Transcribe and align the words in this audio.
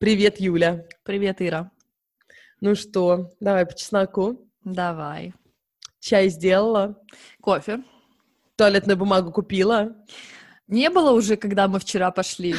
Привет, 0.00 0.40
Юля. 0.40 0.86
Привет, 1.02 1.42
Ира. 1.42 1.70
Ну 2.62 2.74
что, 2.74 3.32
давай 3.38 3.66
по 3.66 3.74
чесноку. 3.74 4.48
Давай. 4.64 5.34
Чай 5.98 6.30
сделала, 6.30 6.98
Кофе. 7.42 7.82
туалетную 8.56 8.96
бумагу 8.96 9.30
купила. 9.30 9.94
Не 10.68 10.88
было 10.88 11.10
уже, 11.10 11.36
когда 11.36 11.68
мы 11.68 11.78
вчера 11.80 12.10
пошли. 12.12 12.54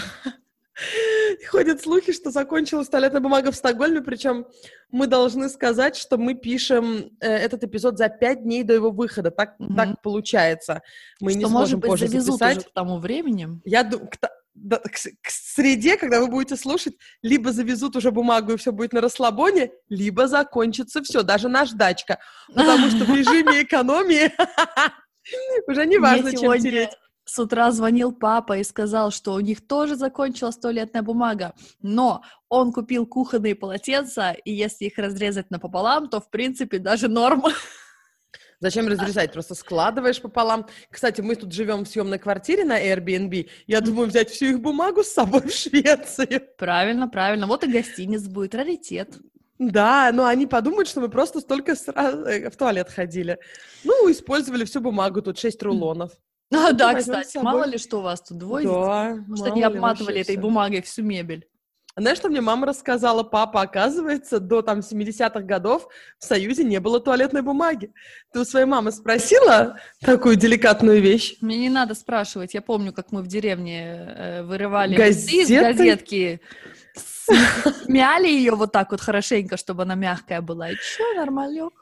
Ходят 1.50 1.82
слухи, 1.82 2.12
что 2.14 2.30
закончилась 2.30 2.90
туалетная 2.90 3.22
бумага 3.22 3.52
в 3.52 3.56
Стокгольме, 3.56 4.02
причем 4.02 4.46
мы 4.92 5.08
должны 5.08 5.50
сказать, 5.50 5.96
что 5.96 6.20
мы 6.20 6.36
пишем 6.36 7.10
э, 7.22 7.28
этот 7.28 7.64
эпизод 7.64 7.98
за 7.98 8.08
пять 8.10 8.44
дней 8.44 8.62
до 8.64 8.74
его 8.74 8.92
выхода. 8.92 9.32
Так, 9.32 9.56
Мгм. 9.58 9.76
так 9.76 10.02
получается. 10.04 10.84
Мы 11.20 11.34
не 11.34 11.40
что, 11.42 11.50
сможем 11.50 11.58
может 11.58 11.80
быть, 11.80 11.90
позже 11.90 12.08
завезут 12.08 12.38
записать. 12.38 12.58
уже 12.58 12.68
к 12.68 12.74
тому 12.74 13.00
времени. 13.00 13.60
Я 13.66 13.84
думаю, 13.84 14.10
к, 14.54 15.30
среде, 15.30 15.98
когда 15.98 16.20
вы 16.20 16.28
будете 16.28 16.56
слушать, 16.56 16.96
либо 17.22 17.52
завезут 17.52 17.96
уже 17.96 18.12
бумагу 18.12 18.54
и 18.54 18.58
все 18.58 18.72
будет 18.72 18.94
на 18.94 19.02
расслабоне, 19.02 19.72
либо 19.90 20.28
закончится 20.28 21.02
все, 21.02 21.24
даже 21.24 21.50
наждачка. 21.50 22.20
Потому 22.54 22.90
что 22.90 23.06
в 23.06 23.16
режиме 23.16 23.62
экономии 23.64 24.32
уже 25.68 25.86
не 25.86 25.98
важно, 25.98 26.32
чем 26.32 26.60
тереть. 26.60 26.92
с 27.26 27.40
утра 27.40 27.72
звонил 27.72 28.12
папа 28.12 28.58
и 28.58 28.64
сказал, 28.64 29.12
что 29.12 29.34
у 29.34 29.40
них 29.40 29.66
тоже 29.66 29.96
закончилась 29.96 30.58
туалетная 30.58 31.02
бумага, 31.02 31.54
но 31.82 32.22
он 32.50 32.74
купил 32.74 33.06
кухонные 33.06 33.56
полотенца, 33.56 34.32
и 34.32 34.52
если 34.54 34.86
их 34.86 34.98
разрезать 34.98 35.50
напополам, 35.50 36.10
то, 36.10 36.20
в 36.20 36.30
принципе, 36.30 36.80
даже 36.80 37.08
норм. 37.08 37.44
Зачем 38.62 38.88
разрезать? 38.88 39.34
Просто 39.34 39.56
складываешь 39.56 40.22
пополам. 40.22 40.68
Кстати, 40.92 41.20
мы 41.22 41.36
тут 41.36 41.52
живем 41.52 41.84
в 41.84 41.88
съемной 41.88 42.20
квартире 42.20 42.64
на 42.64 42.80
Airbnb. 42.80 43.50
Я 43.66 43.82
думаю 43.82 44.08
взять 44.08 44.30
всю 44.30 44.46
их 44.46 44.62
бумагу 44.62 45.04
с 45.04 45.08
собой 45.08 45.42
в 45.42 45.52
Швецию. 45.52 46.44
Правильно, 46.58 47.10
правильно. 47.10 47.48
Вот 47.48 47.64
и 47.64 47.72
гостиниц 47.72 48.22
будет, 48.28 48.54
раритет. 48.54 49.18
Да, 49.58 50.12
но 50.14 50.26
они 50.26 50.46
подумают, 50.48 50.88
что 50.88 51.02
мы 51.02 51.10
просто 51.10 51.40
столько 51.40 51.74
сра- 51.74 52.24
э, 52.28 52.50
в 52.50 52.56
туалет 52.56 52.90
ходили. 52.90 53.40
Ну, 53.84 54.12
использовали 54.12 54.64
всю 54.66 54.80
бумагу, 54.80 55.22
тут 55.22 55.38
шесть 55.40 55.62
рулонов. 55.62 56.12
А, 56.54 56.74
да, 56.74 56.94
возьмем 56.94 57.16
с 57.16 57.28
кстати, 57.28 57.44
мало 57.44 57.64
ли 57.66 57.78
что 57.78 58.00
у 58.00 58.02
вас 58.02 58.22
тут 58.22 58.38
двое. 58.38 58.64
детей. 58.66 58.76
Да, 58.76 59.16
Может, 59.28 59.46
они 59.48 59.62
ли 59.62 59.66
обматывали 59.68 60.22
этой 60.22 60.36
бумагой 60.38 60.82
всю 60.82 61.04
мебель. 61.04 61.48
Знаешь, 61.98 62.18
что 62.18 62.30
мне 62.30 62.42
мама 62.42 62.68
рассказала? 62.68 63.24
Папа, 63.24 63.62
оказывается, 63.62 64.40
до 64.40 64.62
там 64.62 64.80
70-х 64.80 65.42
годов 65.42 65.88
в 66.18 66.24
Союзе 66.24 66.64
не 66.64 66.80
было 66.80 67.00
туалетной 67.00 67.42
бумаги. 67.42 67.94
Ты 68.32 68.40
у 68.40 68.46
своей 68.46 68.66
мамы 68.66 68.92
спросила 68.92 69.78
такую 70.02 70.36
деликатную 70.38 71.02
вещь? 71.02 71.36
Мне 71.42 71.58
не 71.58 71.70
надо 71.70 71.94
спрашивать. 71.96 72.54
Я 72.54 72.62
помню, 72.62 72.94
как 72.94 73.12
мы 73.12 73.22
в 73.22 73.28
деревне 73.28 74.06
э, 74.08 74.44
вырывали 74.44 74.96
листы 74.96 75.42
из 75.42 75.50
Газеты? 75.50 75.74
газетки, 75.78 76.42
мяли 77.88 78.28
ее 78.28 78.56
вот 78.56 78.72
так 78.72 78.92
вот 78.92 79.02
хорошенько, 79.02 79.58
чтобы 79.58 79.84
она 79.84 79.96
мягкая 79.96 80.42
была. 80.42 80.70
И 80.72 80.76
чё, 80.76 81.14
нормалек? 81.16 81.74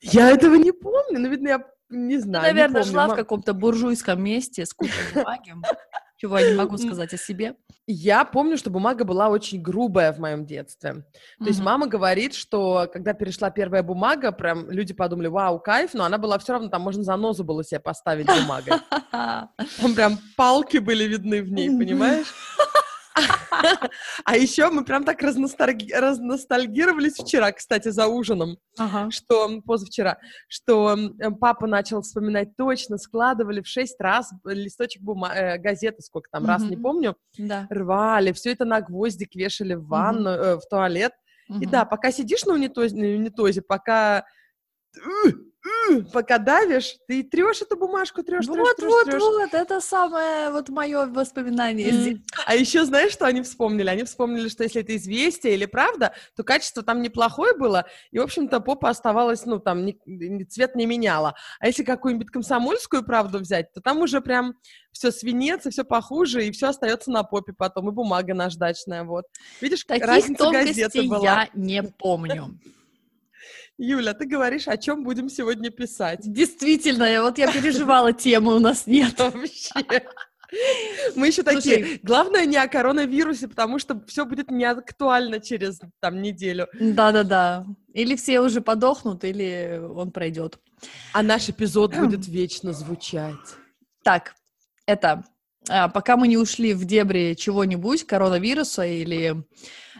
Я 0.00 0.30
этого 0.30 0.54
не 0.54 0.72
помню, 0.72 1.18
но, 1.18 1.28
видно, 1.28 1.48
я 1.48 1.64
не 1.90 2.16
Ты, 2.16 2.22
знаю. 2.22 2.44
не 2.46 2.52
наверное, 2.52 2.82
помню. 2.82 2.86
жила 2.86 3.08
в 3.08 3.16
каком-то 3.16 3.52
буржуйском 3.54 4.22
месте 4.22 4.64
с 4.66 4.72
кучей 4.72 4.92
бумаги, 5.14 5.54
чего 6.18 6.36
я 6.38 6.50
не 6.50 6.56
могу 6.56 6.76
сказать 6.76 7.14
о 7.14 7.16
себе. 7.16 7.54
Я 7.86 8.24
помню, 8.24 8.58
что 8.58 8.70
бумага 8.70 9.04
была 9.04 9.28
очень 9.28 9.62
грубая 9.62 10.12
в 10.12 10.18
моем 10.18 10.44
детстве. 10.44 11.06
То 11.38 11.46
есть 11.46 11.60
мама 11.60 11.86
говорит, 11.86 12.34
что 12.34 12.88
когда 12.92 13.14
перешла 13.14 13.50
первая 13.50 13.82
бумага, 13.82 14.32
прям 14.32 14.70
люди 14.70 14.92
подумали, 14.92 15.28
вау, 15.28 15.60
кайф, 15.60 15.94
но 15.94 16.04
она 16.04 16.18
была 16.18 16.38
все 16.38 16.52
равно, 16.52 16.68
там 16.68 16.82
можно 16.82 17.02
занозу 17.04 17.44
было 17.44 17.64
себе 17.64 17.80
поставить 17.80 18.26
бумагой. 18.26 18.74
Там 19.10 19.94
прям 19.94 20.18
палки 20.36 20.78
были 20.78 21.04
видны 21.04 21.42
в 21.42 21.50
ней, 21.50 21.68
понимаешь? 21.68 22.26
А 24.24 24.36
еще 24.36 24.70
мы 24.70 24.84
прям 24.84 25.04
так 25.04 25.22
разностальги- 25.22 25.92
разностальгировались 25.94 27.14
вчера, 27.14 27.52
кстати, 27.52 27.88
за 27.88 28.06
ужином, 28.06 28.58
что 29.10 29.60
позавчера, 29.62 30.18
что 30.48 30.92
м, 30.92 31.36
папа 31.36 31.66
начал 31.66 32.02
вспоминать 32.02 32.56
точно, 32.56 32.98
складывали 32.98 33.60
в 33.60 33.66
шесть 33.66 34.00
раз 34.00 34.30
листочек 34.44 35.02
бума- 35.02 35.32
э, 35.34 35.58
газеты, 35.58 36.02
сколько 36.02 36.28
там, 36.30 36.44
раз, 36.46 36.62
не 36.70 36.76
помню, 36.76 37.16
рвали, 37.70 38.32
все 38.32 38.52
это 38.52 38.64
на 38.64 38.80
гвоздик 38.80 39.34
вешали 39.34 39.74
в 39.74 39.86
ванну, 39.86 40.30
э, 40.30 40.56
в 40.56 40.62
туалет. 40.68 41.12
И 41.62 41.66
да, 41.66 41.84
пока 41.84 42.12
сидишь 42.12 42.44
на 42.44 42.52
унитозе, 42.54 43.62
пока 43.62 44.24
э, 44.96 45.28
э, 45.28 45.32
пока 46.12 46.38
давишь, 46.38 46.96
ты 47.06 47.22
трешь 47.22 47.62
эту 47.62 47.76
бумажку, 47.76 48.22
трешь, 48.22 48.46
трешь, 48.46 48.56
Вот, 48.56 48.76
трешь, 48.76 48.88
вот, 48.90 49.04
трешь. 49.06 49.20
вот, 49.22 49.54
это 49.54 49.80
самое 49.80 50.50
вот 50.50 50.68
мое 50.68 51.06
воспоминание. 51.06 51.90
детства. 51.90 52.42
А 52.46 52.54
еще 52.54 52.84
знаешь, 52.84 53.12
что 53.12 53.26
они 53.26 53.42
вспомнили? 53.42 53.88
Они 53.88 54.04
вспомнили, 54.04 54.48
что 54.48 54.64
если 54.64 54.82
это 54.82 54.96
известие 54.96 55.54
или 55.54 55.66
правда, 55.66 56.14
то 56.36 56.42
качество 56.44 56.82
там 56.82 57.02
неплохое 57.02 57.54
было, 57.54 57.86
и, 58.10 58.18
в 58.18 58.22
общем-то, 58.22 58.60
попа 58.60 58.90
оставалась, 58.90 59.44
ну, 59.46 59.58
там, 59.58 59.84
ни- 59.84 60.44
цвет 60.44 60.74
не 60.74 60.86
меняла. 60.86 61.34
А 61.60 61.66
если 61.66 61.84
какую-нибудь 61.84 62.30
комсомольскую 62.30 63.04
правду 63.04 63.38
взять, 63.38 63.72
то 63.72 63.80
там 63.80 64.00
уже 64.00 64.20
прям 64.20 64.54
все 64.92 65.10
свинец, 65.12 65.66
и 65.66 65.70
все 65.70 65.84
похуже, 65.84 66.46
и 66.46 66.50
все 66.52 66.68
остается 66.68 67.10
на 67.10 67.22
попе 67.22 67.52
потом, 67.52 67.88
и 67.88 67.92
бумага 67.92 68.34
наждачная, 68.34 69.04
вот. 69.04 69.24
Видишь, 69.60 69.84
Таких 69.84 70.06
разница 70.06 70.50
газеты 70.50 71.02
была. 71.02 71.22
я 71.22 71.48
не 71.54 71.82
помню. 71.82 72.58
Юля, 73.78 74.12
ты 74.12 74.26
говоришь, 74.26 74.66
о 74.66 74.76
чем 74.76 75.04
будем 75.04 75.28
сегодня 75.28 75.70
писать? 75.70 76.20
Действительно, 76.22 77.22
вот 77.22 77.38
я 77.38 77.50
переживала, 77.50 78.12
темы 78.12 78.56
у 78.56 78.58
нас 78.58 78.86
нет. 78.86 79.16
Вообще. 79.18 80.02
Мы 81.14 81.28
еще 81.28 81.42
Слушай. 81.42 81.54
такие, 81.54 82.00
главное 82.02 82.44
не 82.46 82.56
о 82.56 82.66
коронавирусе, 82.66 83.48
потому 83.48 83.78
что 83.78 84.02
все 84.06 84.24
будет 84.24 84.50
не 84.50 84.64
актуально 84.64 85.40
через 85.40 85.80
там 86.00 86.22
неделю. 86.22 86.66
Да-да-да. 86.72 87.66
Или 87.92 88.16
все 88.16 88.40
уже 88.40 88.60
подохнут, 88.60 89.24
или 89.24 89.80
он 89.94 90.10
пройдет. 90.10 90.58
А 91.12 91.22
наш 91.22 91.48
эпизод 91.48 91.94
будет 91.98 92.26
вечно 92.26 92.72
звучать. 92.72 93.36
Так, 94.02 94.34
это 94.86 95.24
а, 95.68 95.88
пока 95.88 96.16
мы 96.16 96.26
не 96.28 96.36
ушли 96.36 96.74
в 96.74 96.84
дебри 96.84 97.34
чего-нибудь, 97.34 98.06
коронавируса 98.06 98.86
или 98.86 99.44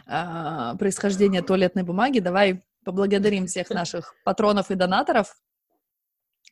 а, 0.05 0.75
происхождения 0.75 1.41
туалетной 1.41 1.83
бумаги, 1.83 2.19
давай 2.19 2.63
поблагодарим 2.89 3.45
всех 3.47 3.69
наших 3.69 4.15
патронов 4.25 4.71
и 4.71 4.75
донаторов. 4.75 5.35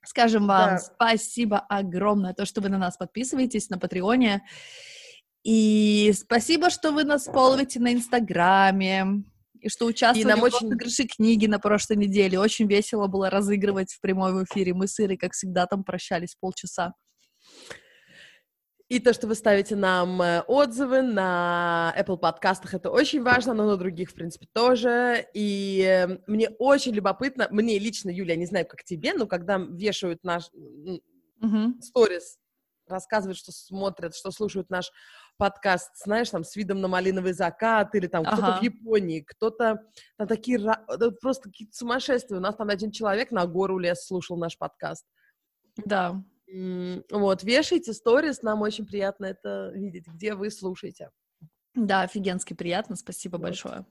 Скажем 0.06 0.48
вам 0.48 0.72
Да. 0.72 0.78
спасибо 0.80 1.60
огромное, 1.60 2.34
то, 2.34 2.46
что 2.46 2.62
вы 2.62 2.70
на 2.70 2.78
нас 2.78 2.96
подписываетесь 2.98 3.70
на 3.70 3.78
Патреоне. 3.80 4.44
И 5.44 6.14
спасибо, 6.16 6.70
что 6.70 6.92
вы 6.92 7.04
нас 7.04 7.26
фолловите 7.26 7.80
на 7.80 7.94
Инстаграме. 7.94 9.24
И 9.60 9.70
что 9.70 9.86
участвовали 9.88 10.30
нам 10.30 10.40
в 10.40 10.44
очень- 10.44 10.68
розыгрыше 10.68 11.08
книги 11.08 11.48
на 11.48 11.58
прошлой 11.60 11.98
неделе. 11.98 12.40
Очень 12.40 12.68
весело 12.68 13.08
было 13.08 13.30
разыгрывать 13.30 13.92
в 13.92 14.00
прямом 14.02 14.44
эфире. 14.44 14.74
Мы 14.74 14.88
с 14.88 15.00
Ирой, 15.00 15.18
как 15.18 15.34
всегда, 15.34 15.66
там 15.66 15.84
прощались 15.84 16.36
полчаса. 16.40 16.94
И 18.90 19.00
то, 19.00 19.12
что 19.12 19.28
вы 19.28 19.36
ставите 19.36 19.76
нам 19.76 20.22
э, 20.22 20.42
отзывы 20.48 21.02
на 21.02 21.94
Apple 22.00 22.18
подкастах, 22.18 22.74
это 22.74 22.90
очень 22.90 23.22
важно, 23.22 23.54
но 23.54 23.66
на 23.66 23.76
других, 23.76 24.12
в 24.12 24.14
принципе, 24.14 24.48
тоже. 24.54 25.28
И 25.34 25.82
э, 25.86 26.20
мне 26.26 26.50
очень 26.58 26.94
любопытно, 26.94 27.48
мне 27.52 27.80
лично, 27.80 28.10
Юля, 28.10 28.38
не 28.38 28.46
знаю, 28.46 28.66
как 28.66 28.86
тебе, 28.86 29.14
но 29.14 29.28
когда 29.28 29.58
вешают 29.58 30.24
наш 30.24 30.50
сторис, 31.82 32.38
рассказывают, 32.88 33.38
что 33.38 33.52
смотрят, 33.52 34.16
что 34.16 34.32
слушают 34.32 34.70
наш 34.70 34.92
подкаст, 35.38 35.92
знаешь, 36.04 36.30
там, 36.30 36.46
с 36.46 36.56
видом 36.56 36.80
на 36.80 36.88
малиновый 36.88 37.34
закат, 37.34 37.94
или 37.94 38.08
там 38.08 38.24
кто-то 38.24 38.60
в 38.60 38.64
Японии, 38.64 39.20
кто-то 39.20 39.82
там 40.18 40.28
такие, 40.28 40.60
это 40.88 41.12
просто 41.12 41.50
какие-то 41.50 41.76
сумасшествия. 41.76 42.38
У 42.38 42.42
нас 42.42 42.56
там 42.56 42.70
один 42.70 42.92
человек 42.92 43.32
на 43.32 43.46
гору 43.46 43.78
лес 43.78 44.06
слушал 44.06 44.38
наш 44.38 44.58
подкаст. 44.58 45.06
Да. 45.76 46.24
Вот, 46.50 47.44
вешайте 47.44 47.94
сторис, 47.94 48.42
нам 48.42 48.62
очень 48.62 48.86
приятно 48.86 49.26
это 49.26 49.72
видеть, 49.74 50.08
где 50.08 50.34
вы 50.34 50.50
слушаете. 50.50 51.12
Да, 51.76 52.02
офигенски 52.04 52.54
приятно. 52.54 52.96
Спасибо 52.96 53.38
Вот. 53.38 53.44
большое. 53.44 53.86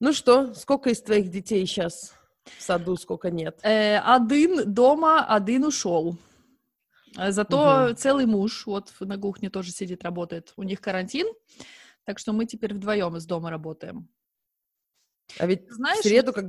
Ну 0.00 0.12
что, 0.12 0.54
сколько 0.54 0.90
из 0.90 1.00
твоих 1.02 1.30
детей 1.30 1.64
сейчас 1.66 2.14
в 2.44 2.62
саду, 2.62 2.96
сколько 2.96 3.30
нет? 3.30 3.58
Э, 3.62 3.98
один 3.98 4.72
дома, 4.72 5.24
один 5.26 5.64
ушел. 5.64 6.18
Э, 7.16 7.32
Зато 7.32 7.86
Мгм. 7.86 7.96
целый 7.96 8.26
муж 8.26 8.66
вот 8.66 8.92
на 9.00 9.18
кухне 9.18 9.50
тоже 9.50 9.70
сидит, 9.70 10.04
работает. 10.04 10.52
У 10.56 10.62
них 10.62 10.80
карантин, 10.80 11.26
так 12.04 12.18
что 12.18 12.32
мы 12.32 12.44
теперь 12.46 12.74
вдвоем 12.74 13.16
из 13.16 13.26
дома 13.26 13.50
работаем. 13.50 14.08
А 15.38 15.46
ведь 15.46 15.70
Знаешь, 15.70 16.00
в 16.00 16.02
среду, 16.02 16.32
как... 16.32 16.46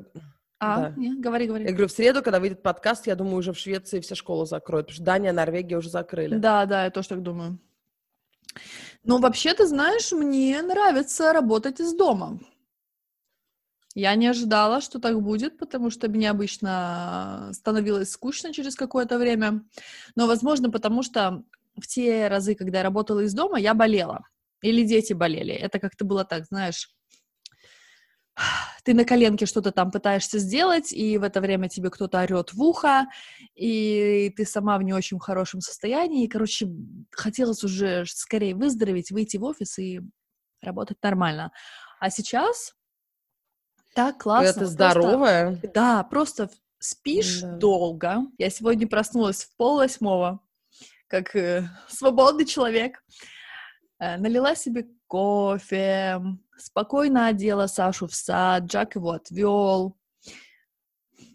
А, 0.59 0.89
Да. 0.89 0.93
не, 0.97 1.15
говори, 1.15 1.47
говори. 1.47 1.65
Я 1.65 1.71
говорю, 1.71 1.87
в 1.87 1.91
среду, 1.91 2.21
когда 2.21 2.39
выйдет 2.39 2.61
подкаст, 2.61 3.07
я 3.07 3.15
думаю, 3.15 3.37
уже 3.37 3.53
в 3.53 3.57
Швеции 3.57 4.01
все 4.01 4.15
школы 4.15 4.45
закроют, 4.45 4.87
потому 4.87 4.95
что 4.95 5.03
Дания, 5.05 5.31
Норвегия 5.31 5.77
уже 5.77 5.89
закрыли. 5.89 6.35
Да, 6.35 6.65
да, 6.65 6.83
я 6.83 6.91
тоже 6.91 7.09
так 7.09 7.23
думаю. 7.23 7.59
Ну, 9.03 9.19
вообще, 9.19 9.53
ты 9.53 9.67
знаешь, 9.67 10.11
мне 10.11 10.61
нравится 10.61 11.31
работать 11.31 11.79
из 11.79 11.93
дома. 11.93 12.39
Я 13.95 14.13
не 14.15 14.27
ожидала, 14.27 14.81
что 14.81 14.99
так 14.99 15.21
будет, 15.21 15.57
потому 15.57 15.89
что 15.89 16.09
мне 16.09 16.29
обычно 16.29 17.49
становилось 17.53 18.11
скучно 18.11 18.53
через 18.53 18.75
какое-то 18.75 19.17
время. 19.17 19.63
Но, 20.15 20.27
возможно, 20.27 20.69
потому 20.69 21.03
что 21.03 21.43
в 21.75 21.87
те 21.87 22.27
разы, 22.27 22.55
когда 22.55 22.79
я 22.79 22.83
работала 22.83 23.21
из 23.21 23.33
дома, 23.33 23.59
я 23.59 23.73
болела. 23.73 24.21
Или 24.61 24.83
дети 24.83 25.13
болели. 25.13 25.53
Это 25.53 25.79
как-то 25.79 26.05
было 26.05 26.25
так, 26.25 26.45
знаешь, 26.45 26.89
ты 28.83 28.93
на 28.93 29.05
коленке 29.05 29.45
что-то 29.45 29.71
там 29.71 29.91
пытаешься 29.91 30.39
сделать, 30.39 30.91
и 30.91 31.17
в 31.17 31.23
это 31.23 31.41
время 31.41 31.69
тебе 31.69 31.89
кто-то 31.89 32.21
орет 32.21 32.53
в 32.53 32.61
ухо, 32.61 33.07
и 33.55 34.33
ты 34.35 34.45
сама 34.45 34.77
в 34.77 34.83
не 34.83 34.93
очень 34.93 35.19
хорошем 35.19 35.61
состоянии, 35.61 36.25
и, 36.25 36.27
короче, 36.27 36.67
хотелось 37.11 37.63
уже 37.63 38.05
скорее 38.05 38.55
выздороветь, 38.55 39.11
выйти 39.11 39.37
в 39.37 39.43
офис 39.43 39.77
и 39.79 40.01
работать 40.61 40.97
нормально. 41.03 41.51
А 41.99 42.09
сейчас 42.09 42.73
так 43.93 44.19
классно. 44.19 44.61
Это 44.61 44.65
здоровая. 44.65 45.47
Просто, 45.51 45.71
да, 45.73 46.03
просто 46.03 46.49
спишь 46.79 47.41
да. 47.41 47.57
долго. 47.57 48.17
Я 48.37 48.49
сегодня 48.49 48.87
проснулась 48.87 49.43
в 49.43 49.55
пол 49.57 49.77
восьмого, 49.77 50.39
как 51.07 51.35
э, 51.35 51.67
свободный 51.87 52.45
человек. 52.45 53.03
Э, 53.99 54.17
налила 54.17 54.55
себе 54.55 54.87
кофе, 55.07 56.21
спокойно 56.61 57.27
одела 57.27 57.67
Сашу 57.67 58.07
в 58.07 58.15
сад, 58.15 58.63
Джак 58.63 58.95
его 58.95 59.11
отвел. 59.11 59.95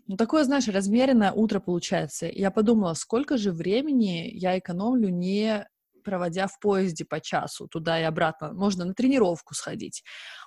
Ну, 0.06 0.16
такое, 0.16 0.44
знаешь, 0.44 0.68
размеренное 0.68 1.32
утро 1.32 1.60
получается. 1.60 2.26
Я 2.26 2.50
подумала, 2.50 2.94
сколько 2.94 3.38
же 3.38 3.52
времени 3.52 4.30
я 4.32 4.58
экономлю, 4.58 5.08
не 5.08 5.66
проводя 6.04 6.46
в 6.46 6.60
поезде 6.60 7.04
по 7.04 7.20
часу 7.20 7.66
туда 7.66 7.98
и 7.98 8.02
обратно. 8.02 8.52
Можно 8.52 8.84
на 8.84 8.94
тренировку 8.94 9.54
сходить, 9.54 10.04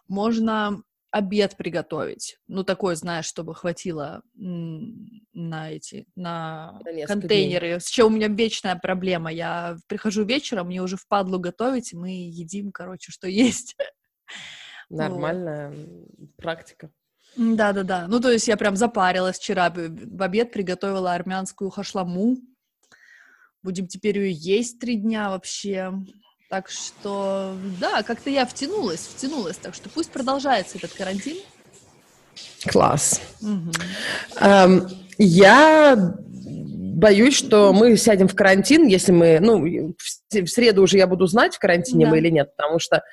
можно 0.07 0.83
обед 1.09 1.57
приготовить. 1.57 2.37
Ну, 2.47 2.63
такой, 2.63 2.95
знаешь, 2.95 3.25
чтобы 3.25 3.55
хватило 3.55 4.21
на 4.35 5.71
эти, 5.71 6.05
на, 6.15 6.79
на 6.83 7.05
контейнеры. 7.07 7.67
Дней. 7.67 7.79
С 7.79 7.87
чем 7.87 8.07
у 8.07 8.09
меня 8.15 8.27
вечная 8.27 8.75
проблема. 8.75 9.31
Я 9.31 9.77
прихожу 9.87 10.23
вечером, 10.25 10.67
мне 10.67 10.81
уже 10.81 10.97
впадлу 10.97 11.39
готовить, 11.39 11.93
мы 11.93 12.09
едим, 12.09 12.71
короче, 12.71 13.11
что 13.11 13.27
есть. 13.27 13.75
Нормальная 14.89 15.69
вот. 15.69 16.35
практика. 16.37 16.89
Да-да-да. 17.35 18.07
Ну, 18.07 18.19
то 18.19 18.31
есть 18.31 18.47
я 18.47 18.57
прям 18.57 18.75
запарилась 18.75 19.37
вчера. 19.37 19.69
В 19.69 20.21
обед 20.23 20.51
приготовила 20.51 21.13
армянскую 21.13 21.69
хашламу. 21.69 22.37
Будем 23.61 23.87
теперь 23.87 24.17
ее 24.17 24.31
есть 24.31 24.79
три 24.79 24.95
дня 24.95 25.29
вообще. 25.29 25.93
Так 26.49 26.69
что, 26.69 27.55
да, 27.79 28.01
как-то 28.03 28.29
я 28.29 28.45
втянулась, 28.45 29.01
втянулась. 29.01 29.57
Так 29.57 29.75
что 29.75 29.89
пусть 29.89 30.11
продолжается 30.11 30.77
этот 30.77 30.93
карантин. 30.93 31.37
Класс. 32.65 33.21
Угу. 33.41 33.71
Um, 34.39 34.89
я 35.17 36.15
боюсь, 36.97 37.35
что 37.35 37.73
мы 37.73 37.97
сядем 37.97 38.27
в 38.27 38.35
карантин, 38.35 38.87
если 38.87 39.11
мы, 39.11 39.39
ну, 39.39 39.93
в, 40.31 40.47
среду 40.47 40.83
уже 40.83 40.97
я 40.97 41.07
буду 41.07 41.27
знать, 41.27 41.55
в 41.55 41.59
карантине 41.59 42.05
да. 42.05 42.11
мы 42.11 42.17
или 42.19 42.29
нет, 42.29 42.55
потому 42.55 42.79
что 42.79 43.03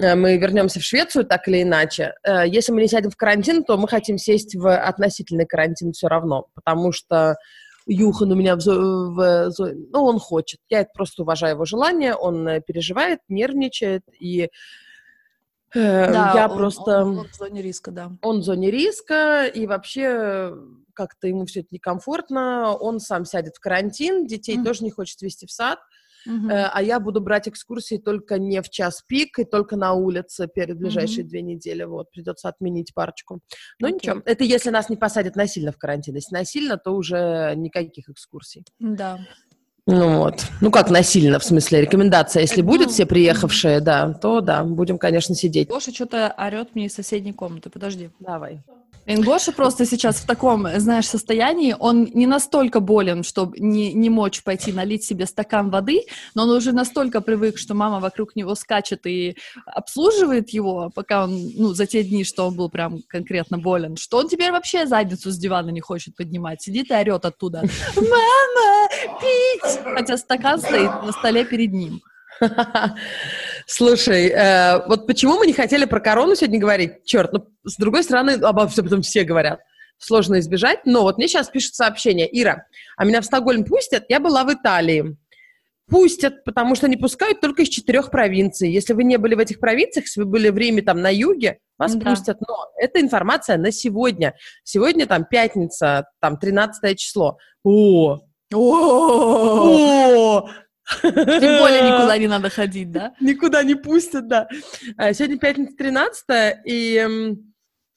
мы 0.00 0.36
вернемся 0.36 0.80
в 0.80 0.82
Швецию 0.82 1.24
так 1.24 1.46
или 1.48 1.62
иначе. 1.62 2.14
Э, 2.22 2.46
если 2.46 2.72
мы 2.72 2.80
не 2.80 2.88
сядем 2.88 3.10
в 3.10 3.16
карантин, 3.16 3.64
то 3.64 3.76
мы 3.76 3.88
хотим 3.88 4.18
сесть 4.18 4.54
в 4.54 4.74
относительный 4.74 5.46
карантин 5.46 5.92
все 5.92 6.08
равно, 6.08 6.48
потому 6.54 6.92
что 6.92 7.36
Юхан 7.86 8.32
у 8.32 8.34
меня 8.34 8.56
в, 8.56 8.64
в, 8.64 9.50
в 9.50 9.74
ну, 9.92 10.04
он 10.04 10.18
хочет. 10.18 10.60
Я 10.68 10.80
это 10.80 10.90
просто 10.94 11.22
уважаю 11.22 11.54
его 11.54 11.64
желание, 11.64 12.14
он 12.14 12.46
э, 12.48 12.60
переживает, 12.60 13.20
нервничает, 13.28 14.02
и 14.18 14.44
э, 14.44 14.48
да, 15.74 16.32
я 16.34 16.48
он, 16.48 16.56
просто... 16.56 17.02
Он, 17.02 17.18
он 17.18 17.28
в 17.28 17.34
зоне 17.34 17.62
риска, 17.62 17.90
да. 17.90 18.12
Он 18.22 18.40
в 18.40 18.42
зоне 18.42 18.70
риска, 18.70 19.46
и 19.46 19.66
вообще 19.66 20.54
как-то 20.94 21.28
ему 21.28 21.46
все 21.46 21.60
это 21.60 21.68
некомфортно, 21.72 22.74
он 22.74 23.00
сам 23.00 23.24
сядет 23.24 23.56
в 23.56 23.60
карантин, 23.60 24.26
детей 24.26 24.58
mm. 24.58 24.64
тоже 24.64 24.84
не 24.84 24.90
хочет 24.90 25.20
вести 25.22 25.46
в 25.46 25.50
сад, 25.50 25.78
Uh-huh. 26.28 26.70
а 26.72 26.82
я 26.82 27.00
буду 27.00 27.20
брать 27.20 27.48
экскурсии 27.48 27.96
только 27.96 28.38
не 28.38 28.60
в 28.60 28.68
час 28.68 29.02
пик 29.06 29.38
и 29.38 29.44
только 29.44 29.76
на 29.76 29.94
улице 29.94 30.48
перед 30.48 30.78
ближайшие 30.78 31.24
uh-huh. 31.24 31.28
две 31.28 31.42
недели. 31.42 31.84
Вот, 31.84 32.10
придется 32.10 32.48
отменить 32.48 32.92
парочку. 32.94 33.40
Но 33.80 33.88
okay. 33.88 33.92
ничего, 33.92 34.22
это 34.24 34.44
если 34.44 34.70
нас 34.70 34.90
не 34.90 34.96
посадят 34.96 35.36
насильно 35.36 35.72
в 35.72 35.78
карантин. 35.78 36.14
Если 36.14 36.34
насильно, 36.34 36.76
то 36.76 36.92
уже 36.92 37.54
никаких 37.56 38.08
экскурсий. 38.08 38.64
Да. 38.78 39.18
Ну 39.86 40.18
вот. 40.18 40.44
Ну 40.60 40.70
как 40.70 40.90
насильно, 40.90 41.38
в 41.38 41.44
смысле, 41.44 41.80
рекомендация. 41.80 42.42
Если 42.42 42.58
это, 42.58 42.66
будет 42.66 42.86
ну, 42.88 42.92
все 42.92 43.06
приехавшие, 43.06 43.80
да, 43.80 44.12
то 44.12 44.40
да, 44.40 44.62
будем, 44.62 44.98
конечно, 44.98 45.34
сидеть. 45.34 45.68
Гоша 45.68 45.92
что-то 45.92 46.34
орет 46.36 46.74
мне 46.74 46.86
из 46.86 46.94
соседней 46.94 47.32
комнаты. 47.32 47.70
Подожди. 47.70 48.10
Давай. 48.20 48.62
Гоша 49.06 49.52
просто 49.52 49.86
сейчас 49.86 50.16
в 50.16 50.26
таком, 50.26 50.66
знаешь, 50.78 51.08
состоянии, 51.08 51.74
он 51.78 52.04
не 52.14 52.26
настолько 52.26 52.80
болен, 52.80 53.24
чтобы 53.24 53.58
не, 53.58 53.92
не 53.92 54.10
мочь 54.10 54.42
пойти 54.42 54.72
налить 54.72 55.04
себе 55.04 55.26
стакан 55.26 55.70
воды, 55.70 56.02
но 56.34 56.44
он 56.44 56.50
уже 56.50 56.72
настолько 56.72 57.20
привык, 57.20 57.58
что 57.58 57.74
мама 57.74 58.00
вокруг 58.00 58.36
него 58.36 58.54
скачет 58.54 59.06
и 59.06 59.36
обслуживает 59.66 60.50
его, 60.50 60.90
пока 60.94 61.24
он, 61.24 61.50
ну, 61.56 61.74
за 61.74 61.86
те 61.86 62.04
дни, 62.04 62.24
что 62.24 62.46
он 62.46 62.54
был 62.54 62.70
прям 62.70 63.02
конкретно 63.08 63.58
болен, 63.58 63.96
что 63.96 64.18
он 64.18 64.28
теперь 64.28 64.52
вообще 64.52 64.86
задницу 64.86 65.30
с 65.30 65.38
дивана 65.38 65.70
не 65.70 65.80
хочет 65.80 66.14
поднимать, 66.14 66.62
сидит 66.62 66.90
и 66.90 66.94
орет 66.94 67.24
оттуда. 67.24 67.62
«Мама, 67.96 68.88
пить!» 69.20 69.80
Хотя 69.84 70.16
стакан 70.16 70.60
стоит 70.60 70.90
на 71.04 71.12
столе 71.12 71.44
перед 71.44 71.72
ним. 71.72 72.00
Слушай, 73.72 74.26
э, 74.26 74.84
вот 74.88 75.06
почему 75.06 75.38
мы 75.38 75.46
не 75.46 75.52
хотели 75.52 75.84
про 75.84 76.00
корону 76.00 76.34
сегодня 76.34 76.58
говорить? 76.58 77.04
Черт, 77.04 77.32
ну, 77.32 77.46
с 77.62 77.76
другой 77.76 78.02
стороны, 78.02 78.30
обо 78.30 78.66
всем 78.66 78.84
потом 78.84 79.02
все 79.02 79.22
говорят. 79.22 79.60
Сложно 79.96 80.40
избежать, 80.40 80.80
но 80.86 81.02
вот 81.02 81.18
мне 81.18 81.28
сейчас 81.28 81.48
пишут 81.48 81.76
сообщение. 81.76 82.28
Ира, 82.32 82.66
а 82.96 83.04
меня 83.04 83.20
в 83.20 83.26
Стокгольм 83.26 83.64
пустят? 83.64 84.06
Я 84.08 84.18
была 84.18 84.42
в 84.42 84.52
Италии. 84.52 85.16
Пустят, 85.88 86.42
потому 86.42 86.74
что 86.74 86.88
не 86.88 86.96
пускают 86.96 87.40
только 87.40 87.62
из 87.62 87.68
четырех 87.68 88.10
провинций. 88.10 88.72
Если 88.72 88.92
вы 88.92 89.04
не 89.04 89.18
были 89.18 89.36
в 89.36 89.38
этих 89.38 89.60
провинциях, 89.60 90.06
если 90.06 90.22
вы 90.22 90.26
были 90.26 90.48
в 90.48 90.58
Риме 90.58 90.82
там 90.82 91.00
на 91.00 91.14
юге, 91.14 91.60
вас 91.78 91.94
да. 91.94 92.10
пустят. 92.10 92.40
Но 92.40 92.72
это 92.76 93.00
информация 93.00 93.56
на 93.56 93.70
сегодня. 93.70 94.34
Сегодня 94.64 95.06
там 95.06 95.24
пятница, 95.24 96.08
там 96.20 96.38
13 96.38 96.98
число. 96.98 97.38
О, 97.62 98.18
о, 98.52 100.48
тем 101.02 101.58
более 101.58 101.82
никуда 101.92 102.18
не 102.18 102.28
надо 102.28 102.50
ходить, 102.50 102.90
да? 102.90 103.14
Никуда 103.20 103.62
не 103.62 103.74
пустят, 103.74 104.28
да. 104.28 104.48
А, 104.96 105.12
сегодня 105.12 105.38
пятница 105.38 105.76
13 105.76 106.24
и 106.64 107.36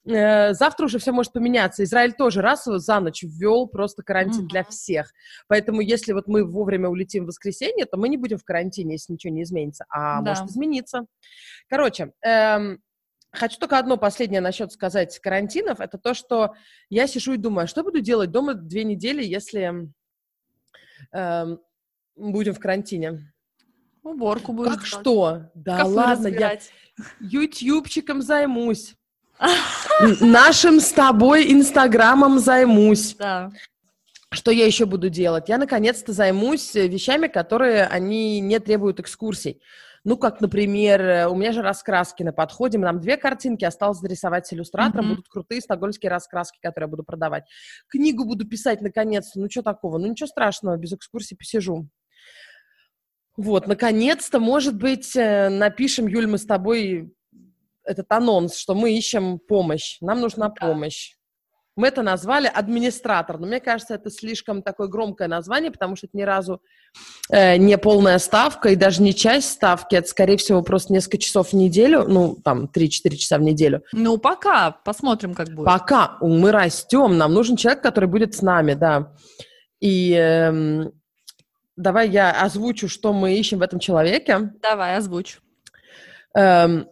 э, 0.05 0.53
завтра 0.53 0.85
уже 0.85 0.99
все 0.99 1.11
может 1.11 1.33
поменяться. 1.33 1.83
Израиль 1.83 2.13
тоже 2.13 2.41
раз 2.41 2.65
за 2.65 2.99
ночь 2.99 3.23
ввел 3.23 3.67
просто 3.67 4.03
карантин 4.03 4.45
mm-hmm. 4.45 4.49
для 4.49 4.63
всех. 4.63 5.11
Поэтому 5.47 5.81
если 5.81 6.13
вот 6.13 6.27
мы 6.27 6.45
вовремя 6.45 6.89
улетим 6.89 7.23
в 7.23 7.27
воскресенье, 7.27 7.85
то 7.85 7.97
мы 7.97 8.09
не 8.09 8.17
будем 8.17 8.37
в 8.37 8.43
карантине, 8.43 8.93
если 8.93 9.13
ничего 9.13 9.33
не 9.33 9.43
изменится. 9.43 9.85
А 9.89 10.21
да. 10.21 10.31
может 10.31 10.49
измениться. 10.49 11.05
Короче, 11.69 12.11
эм, 12.21 12.79
Хочу 13.35 13.57
только 13.57 13.79
одно 13.79 13.97
последнее 13.97 14.41
насчет 14.41 14.71
сказать 14.71 15.17
карантинов. 15.17 15.79
Это 15.79 15.97
то, 15.97 16.13
что 16.13 16.53
я 16.89 17.07
сижу 17.07 17.33
и 17.33 17.37
думаю, 17.37 17.63
а 17.63 17.67
что 17.67 17.83
буду 17.83 17.99
делать 17.99 18.29
дома 18.29 18.53
две 18.53 18.83
недели, 18.83 19.23
если 19.23 19.91
эм, 21.11 21.59
будем 22.15 22.53
в 22.53 22.59
карантине. 22.59 23.33
Уборку 24.03 24.51
будешь 24.51 24.73
Как 24.73 24.85
что? 24.85 25.49
Да 25.55 25.77
Кафе 25.77 25.89
ладно, 25.89 26.29
разбирать. 26.29 26.71
я 27.21 27.41
ютубчиком 27.41 28.21
займусь. 28.21 28.95
Нашим 30.19 30.79
с 30.79 30.91
тобой 30.91 31.51
инстаграмом 31.51 32.39
займусь. 32.39 33.15
Да. 33.15 33.51
Что 34.31 34.51
я 34.51 34.65
еще 34.65 34.85
буду 34.85 35.09
делать? 35.09 35.47
Я 35.47 35.57
наконец-то 35.57 36.11
займусь 36.11 36.73
вещами, 36.73 37.27
которые 37.27 37.85
они 37.85 38.39
не 38.39 38.59
требуют 38.59 38.99
экскурсий. 38.99 39.61
Ну, 40.05 40.17
как, 40.17 40.41
например, 40.41 41.29
у 41.29 41.35
меня 41.35 41.53
же 41.53 41.61
раскраски 41.61 42.23
на 42.23 42.33
подходе, 42.33 42.77
нам 42.77 42.99
две 42.99 43.15
картинки 43.15 43.63
осталось 43.63 43.99
зарисовать 43.99 44.45
с 44.45 44.51
иллюстратором, 44.51 45.05
mm-hmm. 45.05 45.09
будут 45.09 45.29
крутые 45.29 45.61
стокгольмские 45.61 46.09
раскраски, 46.09 46.59
которые 46.61 46.87
я 46.87 46.89
буду 46.89 47.03
продавать. 47.03 47.45
Книгу 47.87 48.25
буду 48.25 48.45
писать 48.45 48.81
наконец-то, 48.81 49.39
ну, 49.39 49.49
что 49.49 49.61
такого? 49.61 49.97
Ну, 49.97 50.07
ничего 50.07 50.27
страшного, 50.27 50.75
без 50.75 50.91
экскурсий 50.91 51.37
посижу. 51.37 51.87
Вот, 53.35 53.67
наконец-то, 53.67 54.39
может 54.39 54.75
быть, 54.75 55.15
э, 55.15 55.49
напишем, 55.49 56.07
Юль, 56.07 56.27
мы 56.27 56.37
с 56.37 56.45
тобой 56.45 57.11
этот 57.83 58.05
анонс, 58.11 58.55
что 58.55 58.75
мы 58.75 58.93
ищем 58.93 59.39
помощь, 59.39 59.97
нам 60.01 60.21
нужна 60.21 60.49
помощь. 60.49 61.15
Мы 61.75 61.87
это 61.87 62.03
назвали 62.03 62.45
администратор, 62.45 63.39
но 63.39 63.47
мне 63.47 63.59
кажется, 63.59 63.95
это 63.95 64.11
слишком 64.11 64.61
такое 64.61 64.87
громкое 64.87 65.27
название, 65.27 65.71
потому 65.71 65.95
что 65.95 66.05
это 66.05 66.15
ни 66.15 66.21
разу 66.21 66.61
э, 67.31 67.57
не 67.57 67.79
полная 67.79 68.19
ставка 68.19 68.69
и 68.69 68.75
даже 68.75 69.01
не 69.01 69.15
часть 69.15 69.49
ставки, 69.49 69.95
это, 69.95 70.07
скорее 70.07 70.37
всего, 70.37 70.61
просто 70.61 70.93
несколько 70.93 71.17
часов 71.17 71.49
в 71.49 71.53
неделю, 71.53 72.05
ну, 72.07 72.37
там, 72.43 72.65
3-4 72.65 73.15
часа 73.15 73.39
в 73.39 73.41
неделю. 73.41 73.81
Ну, 73.91 74.19
пока, 74.19 74.69
посмотрим, 74.69 75.33
как 75.33 75.49
будет. 75.49 75.65
Пока, 75.65 76.17
мы 76.21 76.51
растем, 76.51 77.17
нам 77.17 77.33
нужен 77.33 77.55
человек, 77.55 77.81
который 77.81 78.07
будет 78.07 78.35
с 78.35 78.43
нами, 78.43 78.75
да. 78.75 79.11
И 79.79 80.13
э, 80.13 80.91
давай 81.75 82.09
я 82.09 82.31
озвучу, 82.31 82.87
что 82.87 83.13
мы 83.13 83.35
ищем 83.35 83.59
в 83.59 83.61
этом 83.61 83.79
человеке. 83.79 84.51
Давай, 84.61 84.97
озвучь. 84.97 85.39
Эм, 86.35 86.87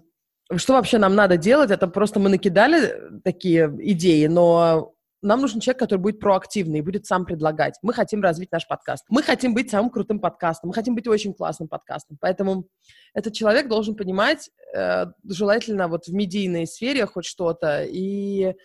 что 0.55 0.73
вообще 0.73 0.97
нам 0.97 1.15
надо 1.15 1.37
делать? 1.37 1.71
Это 1.71 1.87
просто 1.87 2.19
мы 2.19 2.29
накидали 2.29 3.21
такие 3.23 3.73
идеи, 3.79 4.27
но 4.27 4.93
нам 5.21 5.39
нужен 5.39 5.59
человек, 5.59 5.79
который 5.79 5.99
будет 5.99 6.19
проактивный 6.19 6.79
и 6.79 6.81
будет 6.81 7.05
сам 7.05 7.25
предлагать. 7.25 7.75
Мы 7.83 7.93
хотим 7.93 8.21
развить 8.21 8.51
наш 8.51 8.67
подкаст. 8.67 9.05
Мы 9.09 9.21
хотим 9.21 9.53
быть 9.53 9.69
самым 9.69 9.91
крутым 9.91 10.19
подкастом. 10.19 10.69
Мы 10.69 10.73
хотим 10.73 10.95
быть 10.95 11.07
очень 11.07 11.33
классным 11.33 11.67
подкастом. 11.67 12.17
Поэтому 12.19 12.65
этот 13.13 13.33
человек 13.33 13.67
должен 13.67 13.95
понимать, 13.95 14.49
э, 14.75 15.05
желательно 15.27 15.87
вот 15.87 16.05
в 16.07 16.13
медийной 16.13 16.65
сфере 16.65 17.05
хоть 17.05 17.25
что-то, 17.25 17.83
и 17.83 18.55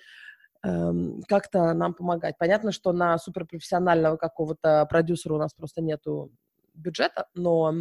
как-то 1.29 1.73
нам 1.73 1.95
помогать. 1.95 2.37
Понятно, 2.39 2.73
что 2.73 2.93
на 2.93 3.19
суперпрофессионального 3.19 4.17
какого-то 4.17 4.87
продюсера 4.89 5.35
у 5.35 5.39
нас 5.39 5.55
просто 5.55 5.83
нету 5.83 6.31
бюджета, 6.75 7.27
но 7.35 7.73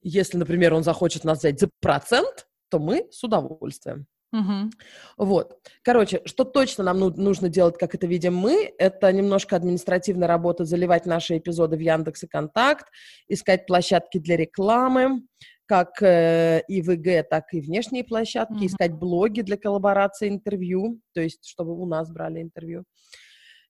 если, 0.00 0.38
например, 0.38 0.74
он 0.74 0.84
захочет 0.84 1.24
нас 1.24 1.38
взять 1.38 1.60
за 1.60 1.68
процент, 1.80 2.46
то 2.70 2.78
мы 2.78 3.08
с 3.10 3.22
удовольствием. 3.24 4.06
Мгм. 4.30 4.70
Вот. 5.16 5.58
Короче, 5.82 6.20
что 6.26 6.44
точно 6.44 6.84
нам 6.84 6.98
ну- 6.98 7.14
нужно 7.16 7.48
делать, 7.48 7.78
как 7.78 7.94
это 7.94 8.06
видим 8.06 8.36
мы, 8.36 8.74
это 8.78 9.10
немножко 9.10 9.56
административная 9.56 10.28
работа, 10.28 10.66
заливать 10.66 11.06
наши 11.06 11.38
эпизоды 11.38 11.76
в 11.76 11.80
Яндекс 11.80 12.24
и 12.24 12.26
Контакт, 12.26 12.88
искать 13.26 13.66
площадки 13.66 14.18
для 14.18 14.36
рекламы, 14.36 15.22
как 15.68 16.02
э, 16.02 16.62
и 16.66 16.80
ВГ, 16.80 17.28
так 17.28 17.52
и 17.52 17.60
внешние 17.60 18.02
площадки, 18.02 18.54
Мгм. 18.54 18.66
искать 18.66 18.92
блоги 18.92 19.42
для 19.42 19.58
коллаборации 19.58 20.28
интервью, 20.28 21.00
то 21.12 21.20
есть 21.20 21.46
чтобы 21.46 21.78
у 21.78 21.86
нас 21.86 22.10
брали 22.10 22.40
интервью, 22.40 22.84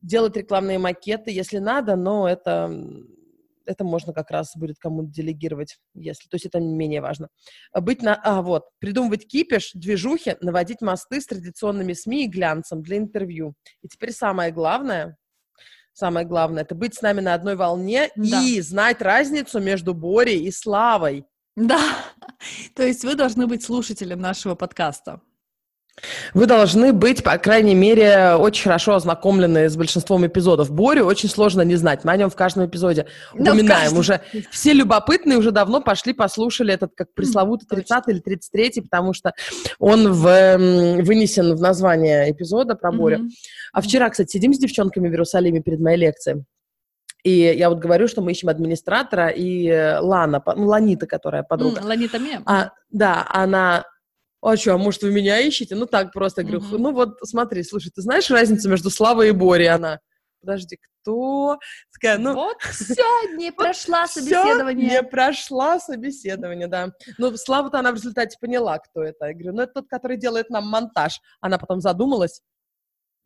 делать 0.00 0.36
рекламные 0.36 0.78
макеты, 0.78 1.32
если 1.32 1.58
надо, 1.58 1.96
но 1.96 2.28
это, 2.28 2.72
это 3.66 3.82
можно 3.84 4.12
как 4.12 4.30
раз 4.30 4.52
будет 4.56 4.78
кому-то 4.78 5.10
делегировать, 5.10 5.76
если, 5.92 6.28
то 6.28 6.36
есть 6.36 6.46
это 6.46 6.60
менее 6.60 7.00
важно. 7.00 7.28
А 7.72 7.80
Быть 7.80 8.00
на, 8.00 8.14
а 8.14 8.42
вот, 8.42 8.66
придумывать 8.78 9.26
кипиш, 9.26 9.72
движухи, 9.74 10.36
наводить 10.40 10.80
мосты 10.80 11.20
с 11.20 11.26
традиционными 11.26 11.94
СМИ 11.94 12.26
и 12.26 12.28
глянцем 12.28 12.80
для 12.80 12.96
интервью. 12.96 13.54
И 13.82 13.88
теперь 13.88 14.12
самое 14.12 14.52
главное, 14.52 15.16
самое 15.94 16.24
главное, 16.24 16.62
это 16.62 16.76
быть 16.76 16.94
с 16.94 17.02
нами 17.02 17.20
на 17.20 17.34
одной 17.34 17.56
волне 17.56 18.08
Да. 18.14 18.40
и 18.40 18.60
знать 18.60 19.02
разницу 19.02 19.58
между 19.58 19.94
Борей 19.94 20.44
и 20.44 20.52
Славой. 20.52 21.24
Да, 21.58 21.80
то 22.74 22.84
есть 22.86 23.04
вы 23.04 23.14
должны 23.14 23.46
быть 23.46 23.62
слушателем 23.64 24.20
нашего 24.20 24.54
подкаста. 24.54 25.20
Вы 26.32 26.46
должны 26.46 26.92
быть, 26.92 27.24
по 27.24 27.36
крайней 27.38 27.74
мере, 27.74 28.34
очень 28.38 28.62
хорошо 28.62 28.94
ознакомлены 28.94 29.68
с 29.68 29.76
большинством 29.76 30.24
эпизодов. 30.24 30.70
Борю 30.70 31.04
очень 31.06 31.28
сложно 31.28 31.62
не 31.62 31.74
знать. 31.74 32.04
Мы 32.04 32.12
о 32.12 32.16
нем 32.16 32.30
в 32.30 32.36
каждом 32.36 32.66
эпизоде 32.66 33.06
Да, 33.34 33.50
упоминаем. 33.50 33.80
каждом. 33.80 33.98
Уже 33.98 34.20
все 34.52 34.72
любопытные 34.74 35.38
уже 35.38 35.50
давно 35.50 35.80
пошли, 35.80 36.12
послушали 36.12 36.72
этот 36.72 36.92
как 36.94 37.12
пресловутый 37.14 37.66
точно. 37.66 38.00
30 38.02 38.08
или 38.10 38.20
33, 38.20 38.82
потому 38.82 39.12
что 39.12 39.32
он 39.80 40.12
в, 40.12 40.28
м, 40.28 41.02
вынесен 41.02 41.56
в 41.56 41.60
название 41.60 42.30
эпизода 42.30 42.76
про 42.76 42.92
Борю. 42.92 43.18
Мгм. 43.18 43.30
А 43.72 43.80
вчера, 43.80 44.08
кстати, 44.10 44.30
сидим 44.30 44.54
с 44.54 44.58
девчонками 44.58 45.08
в 45.08 45.10
Иерусалиме 45.10 45.62
перед 45.62 45.80
моей 45.80 45.98
лекцией. 45.98 46.44
И 47.24 47.30
я 47.32 47.68
вот 47.68 47.78
говорю, 47.78 48.06
что 48.08 48.20
мы 48.22 48.30
ищем 48.32 48.48
администратора, 48.48 49.28
и 49.28 49.66
э, 49.68 49.98
Лана, 49.98 50.42
ну, 50.56 50.66
Ланита, 50.66 51.06
которая 51.06 51.42
подруга, 51.42 51.80
Ланита 51.82 52.18
Ме. 52.18 52.40
а, 52.46 52.70
да, 52.90 53.26
она... 53.30 53.84
А 54.40 54.56
что, 54.56 54.74
а 54.74 54.78
может, 54.78 55.02
вы 55.02 55.10
меня 55.10 55.40
ищете? 55.40 55.74
Ну, 55.74 55.86
так 55.86 56.12
просто. 56.12 56.42
Говорю, 56.44 56.60
Мгм. 56.60 56.82
ну 56.82 56.92
вот, 56.92 57.18
смотри, 57.24 57.64
слушай, 57.64 57.90
ты 57.92 58.02
знаешь 58.02 58.30
разницу 58.30 58.68
между 58.70 58.88
Славой 58.88 59.30
и 59.30 59.32
Борей? 59.32 59.68
Она, 59.68 59.98
подожди, 60.40 60.78
кто? 61.02 61.58
Такая, 61.92 62.18
ну, 62.18 62.34
вот 62.34 62.56
все, 62.62 63.02
не 63.36 63.50
прошла 63.56 64.06
собеседование. 64.06 64.90
не 64.90 65.02
прошла 65.02 65.80
собеседование, 65.80 66.68
да. 66.68 66.92
Ну, 67.18 67.36
Славу-то 67.36 67.80
она 67.80 67.90
в 67.90 67.96
результате 67.96 68.38
поняла, 68.40 68.78
кто 68.78 69.02
это. 69.02 69.26
Я 69.26 69.32
говорю, 69.32 69.54
ну, 69.54 69.62
это 69.62 69.72
тот, 69.72 69.88
который 69.88 70.16
делает 70.16 70.50
нам 70.50 70.68
монтаж. 70.68 71.20
Она 71.40 71.58
потом 71.58 71.80
задумалась. 71.80 72.40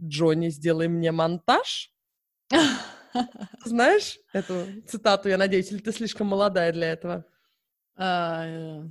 Джонни, 0.03 0.49
сделай 0.49 0.89
мне 0.89 1.13
монтаж. 1.13 1.91
Знаешь 3.65 4.19
эту 4.33 4.67
цитату, 4.87 5.29
я 5.29 5.39
надеюсь, 5.39 5.71
или 5.71 5.79
ты 5.79 5.93
слишком 5.93 6.27
молодая 6.27 6.73
для 6.73 6.93
этого? 6.93 7.25
А, 7.97 8.47
э, 8.47 8.83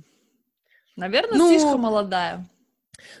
Наверное, 0.96 1.38
Ну, 1.38 1.48
слишком 1.48 1.80
молодая. 1.80 2.48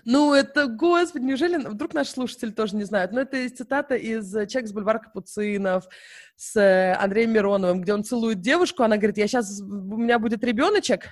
Ну, 0.04 0.32
это, 0.32 0.66
господи, 0.66 1.24
неужели 1.24 1.56
вдруг 1.56 1.94
наши 1.94 2.10
слушатели 2.10 2.50
тоже 2.50 2.76
не 2.76 2.84
знают? 2.84 3.12
Ну, 3.12 3.20
это 3.20 3.36
из 3.38 3.52
цитата 3.52 3.96
из 3.96 4.34
э, 4.34 4.46
«Человек 4.46 4.68
с 4.68 4.72
бульвара 4.72 4.98
Капуцинов» 4.98 5.88
с 6.36 6.56
э, 6.56 6.94
Андреем 6.94 7.32
Мироновым, 7.32 7.80
где 7.80 7.94
он 7.94 8.04
целует 8.04 8.40
девушку, 8.40 8.82
она 8.82 8.96
говорит, 8.96 9.18
я 9.18 9.26
сейчас, 9.26 9.60
у 9.60 9.96
меня 9.96 10.18
будет 10.18 10.44
ребеночек, 10.44 11.06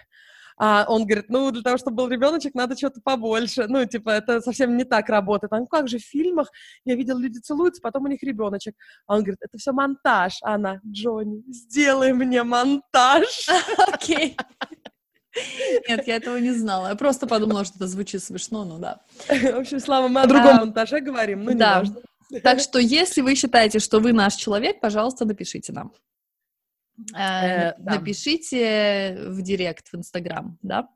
а 0.63 0.85
он 0.87 1.07
говорит, 1.07 1.31
ну, 1.31 1.51
для 1.51 1.63
того, 1.63 1.79
чтобы 1.79 1.97
был 1.97 2.09
ребеночек, 2.09 2.55
надо 2.55 2.77
что-то 2.77 3.01
побольше. 3.01 3.65
Ну, 3.67 3.83
типа, 3.87 4.11
это 4.11 4.43
совсем 4.43 4.77
не 4.77 4.85
так 4.85 5.09
работает. 5.09 5.51
А 5.55 5.59
ну 5.59 5.67
как 5.67 5.89
же, 5.89 5.99
в 5.99 6.03
фильмах 6.03 6.51
я 6.85 6.97
видел, 6.97 7.17
люди 7.17 7.39
целуются, 7.39 7.81
потом 7.81 8.05
у 8.05 8.09
них 8.09 8.23
ребеночек. 8.23 8.75
А 9.07 9.15
он 9.15 9.21
говорит, 9.21 9.39
это 9.41 9.57
все 9.57 9.73
монтаж. 9.73 10.37
А 10.43 10.57
она, 10.57 10.81
Джонни, 10.87 11.43
сделай 11.51 12.13
мне 12.13 12.43
монтаж. 12.43 13.49
Окей. 13.91 14.37
Нет, 15.89 16.07
я 16.07 16.17
этого 16.17 16.37
не 16.37 16.53
знала. 16.53 16.89
Я 16.89 16.95
просто 16.95 17.27
подумала, 17.27 17.65
что 17.65 17.77
это 17.77 17.87
звучит 17.87 18.23
смешно, 18.23 18.67
ну 18.67 18.79
да. 18.79 19.01
В 19.29 19.61
общем, 19.61 19.81
Слава, 19.81 20.09
мы 20.09 20.21
о 20.21 20.27
другом 20.27 20.57
монтаже 20.57 21.01
говорим, 21.01 21.43
ну, 21.45 21.53
не 21.53 21.59
Да. 21.59 21.79
важно. 21.79 21.97
Так 22.43 22.61
что, 22.61 22.79
если 22.79 23.23
вы 23.23 23.35
считаете, 23.35 23.79
что 23.79 23.99
вы 23.99 24.13
наш 24.13 24.35
человек, 24.35 24.79
пожалуйста, 24.81 25.25
напишите 25.25 25.73
нам. 25.73 25.95
Э, 27.15 27.19
Э, 27.19 27.75
да. 27.79 27.95
Напишите 27.95 29.17
в 29.29 29.43
директ 29.43 29.89
в 29.89 29.95
Инстаграм, 29.97 30.59
да? 30.63 30.89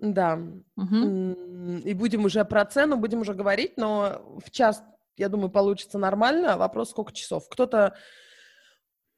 Да. 0.00 0.38
И 0.76 1.94
будем 1.94 2.24
уже 2.24 2.44
про 2.44 2.64
цену, 2.66 2.96
будем 2.96 3.20
уже 3.20 3.34
говорить, 3.34 3.76
но 3.76 4.40
в 4.44 4.50
час, 4.50 4.82
я 5.16 5.28
думаю, 5.28 5.48
получится 5.50 5.98
нормально. 5.98 6.56
Вопрос, 6.58 6.90
сколько 6.90 7.12
часов. 7.12 7.48
Кто-то, 7.48 7.94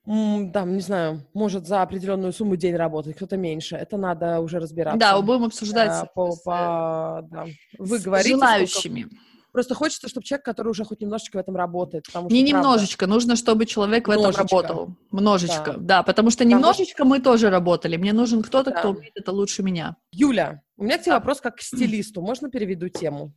там, 0.07 0.75
не 0.75 0.81
знаю, 0.81 1.26
может 1.35 1.67
за 1.67 1.83
определенную 1.83 2.33
сумму 2.33 2.57
день 2.57 2.76
работать, 2.76 3.17
кто-то 3.17 3.37
меньше. 3.37 3.76
Это 3.76 3.97
надо 3.97 4.40
уже 4.40 4.59
разбираться. 4.61 4.99
Да, 4.99 5.21
будем 5.21 5.45
обсуждать 5.45 5.90
А, 5.90 6.05
с- 6.07 6.09
по, 6.14 6.31
по- 6.45 7.21
да. 7.31 7.47
Вы 7.78 7.99
с 7.99 8.02
говорите, 8.05 8.31
сколько- 8.37 8.47
желающими. 8.47 9.07
Просто 9.52 9.75
хочется, 9.75 10.09
чтобы 10.09 10.25
человек, 10.26 10.45
который 10.45 10.69
уже 10.69 10.85
хоть 10.85 11.00
немножечко 11.00 11.37
в 11.37 11.40
этом 11.40 11.57
работает. 11.57 12.05
Потому 12.07 12.28
Не 12.28 12.40
что, 12.43 12.50
правда, 12.50 12.69
немножечко, 12.69 13.07
нужно, 13.07 13.35
чтобы 13.37 13.64
человек 13.67 14.07
в 14.07 14.11
этом 14.11 14.25
Множечко. 14.25 14.43
работал. 14.43 14.97
Множечко, 15.11 15.73
Да. 15.73 15.78
да. 15.78 16.02
потому 16.02 16.31
что 16.31 16.45
Потому- 16.45 16.61
немножечко 16.61 17.05
мы 17.05 17.19
тоже 17.21 17.49
работали. 17.50 17.97
Мне 17.97 18.12
нужен 18.12 18.43
кто-то, 18.43 18.71
Да. 18.71 18.78
кто 18.78 18.90
умеет 18.90 19.12
это 19.17 19.33
лучше 19.33 19.62
меня. 19.62 19.97
Юля, 20.12 20.62
у 20.76 20.85
меня 20.85 20.99
к 20.99 21.02
тебе 21.02 21.12
Да. 21.12 21.19
вопрос 21.19 21.40
как 21.40 21.57
к 21.57 21.62
стилисту. 21.62 22.21
Можно 22.21 22.50
переведу 22.50 22.88
тему? 22.90 23.33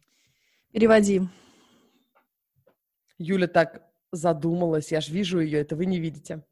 Переводи. 0.74 1.22
Юля 3.18 3.48
так 3.48 3.82
задумалась, 4.12 4.91
я 4.91 5.00
же 5.00 5.13
вижу 5.13 5.39
ее, 5.39 5.60
это 5.60 5.75
вы 5.75 5.86
не 5.86 6.00
видите. 6.00 6.44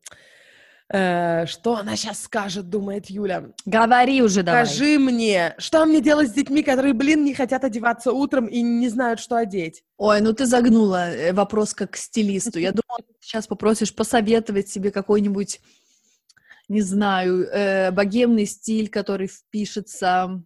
Э, 0.91 1.45
что 1.45 1.75
она 1.75 1.95
сейчас 1.95 2.23
скажет, 2.23 2.69
думает 2.69 3.11
Юля. 3.11 3.51
Говори 3.65 4.23
уже 4.23 4.41
давай. 4.41 4.65
Скажи 4.65 4.97
мне, 4.97 5.53
что 5.59 5.85
мне 5.85 6.01
делать 6.01 6.29
с 6.29 6.33
детьми, 6.33 6.63
которые, 6.63 6.93
блин, 6.93 7.23
не 7.23 7.35
хотят 7.35 7.63
одеваться 7.63 8.11
утром 8.11 8.47
и 8.47 8.61
не 8.63 8.89
знают, 8.89 9.19
что 9.19 9.35
одеть? 9.35 9.83
Ой, 9.97 10.19
ну 10.21 10.33
ты 10.33 10.47
загнула 10.47 11.11
э, 11.11 11.31
вопрос 11.31 11.75
как 11.75 11.91
к 11.91 11.95
стилисту. 11.95 12.57
Я 12.57 12.71
думала, 12.71 12.99
ты 13.07 13.13
сейчас 13.21 13.45
попросишь 13.45 13.93
посоветовать 13.93 14.69
себе 14.69 14.89
какой-нибудь, 14.89 15.61
не 16.69 16.81
знаю, 16.81 17.47
э, 17.47 17.91
богемный 17.91 18.47
стиль, 18.47 18.89
который 18.89 19.27
впишется 19.27 20.41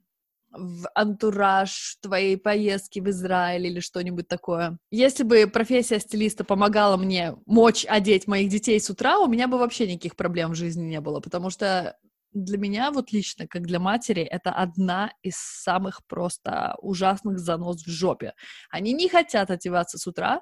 в 0.53 0.87
антураж 0.95 1.97
твоей 2.01 2.37
поездки 2.37 2.99
в 2.99 3.09
Израиль 3.09 3.67
или 3.67 3.79
что-нибудь 3.79 4.27
такое. 4.27 4.77
Если 4.91 5.23
бы 5.23 5.47
профессия 5.47 5.99
стилиста 5.99 6.43
помогала 6.43 6.97
мне 6.97 7.35
мочь 7.45 7.85
одеть 7.87 8.27
моих 8.27 8.49
детей 8.49 8.79
с 8.79 8.89
утра, 8.89 9.19
у 9.19 9.27
меня 9.27 9.47
бы 9.47 9.57
вообще 9.57 9.87
никаких 9.87 10.15
проблем 10.15 10.51
в 10.51 10.55
жизни 10.55 10.83
не 10.83 11.01
было, 11.01 11.19
потому 11.19 11.49
что 11.49 11.97
для 12.33 12.57
меня 12.57 12.91
вот 12.91 13.11
лично, 13.11 13.47
как 13.47 13.63
для 13.63 13.79
матери, 13.79 14.23
это 14.23 14.51
одна 14.51 15.11
из 15.21 15.35
самых 15.35 16.05
просто 16.07 16.75
ужасных 16.81 17.39
занос 17.39 17.83
в 17.83 17.89
жопе. 17.89 18.33
Они 18.69 18.93
не 18.93 19.07
хотят 19.07 19.51
одеваться 19.51 19.97
с 19.97 20.07
утра, 20.07 20.41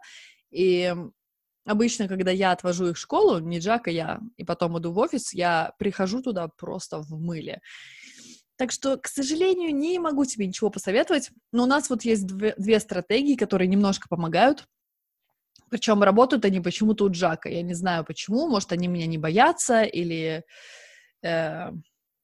и 0.52 0.94
обычно, 1.66 2.08
когда 2.08 2.32
я 2.32 2.52
отвожу 2.52 2.88
их 2.88 2.98
в 2.98 3.00
школу, 3.00 3.40
не 3.40 3.60
Джак, 3.60 3.88
а 3.88 3.92
я, 3.92 4.20
и 4.38 4.44
потом 4.44 4.80
иду 4.80 4.92
в 4.92 4.98
офис, 4.98 5.34
я 5.34 5.74
прихожу 5.80 6.22
туда 6.22 6.48
просто 6.48 7.00
в 7.00 7.12
мыле. 7.12 7.62
Так 8.62 8.72
что, 8.72 8.96
к 8.96 9.08
сожалению, 9.08 9.74
не 9.74 9.98
могу 9.98 10.24
тебе 10.24 10.46
ничего 10.46 10.70
посоветовать, 10.70 11.32
но 11.52 11.64
у 11.64 11.66
нас 11.66 11.90
вот 11.90 12.04
есть 12.04 12.28
две, 12.28 12.54
две 12.60 12.80
стратегии, 12.80 13.36
которые 13.36 13.68
немножко 13.68 14.08
помогают. 14.08 14.68
Причем 15.72 16.04
работают 16.04 16.46
они 16.46 16.60
почему-то 16.62 17.06
у 17.06 17.10
Джака. 17.10 17.50
Я 17.50 17.64
не 17.64 17.74
знаю 17.74 18.06
почему. 18.06 18.48
Может, 18.48 18.72
они 18.72 18.88
меня 18.88 19.08
не 19.08 19.18
боятся 19.18 19.82
или, 19.82 20.44
э, 21.24 21.72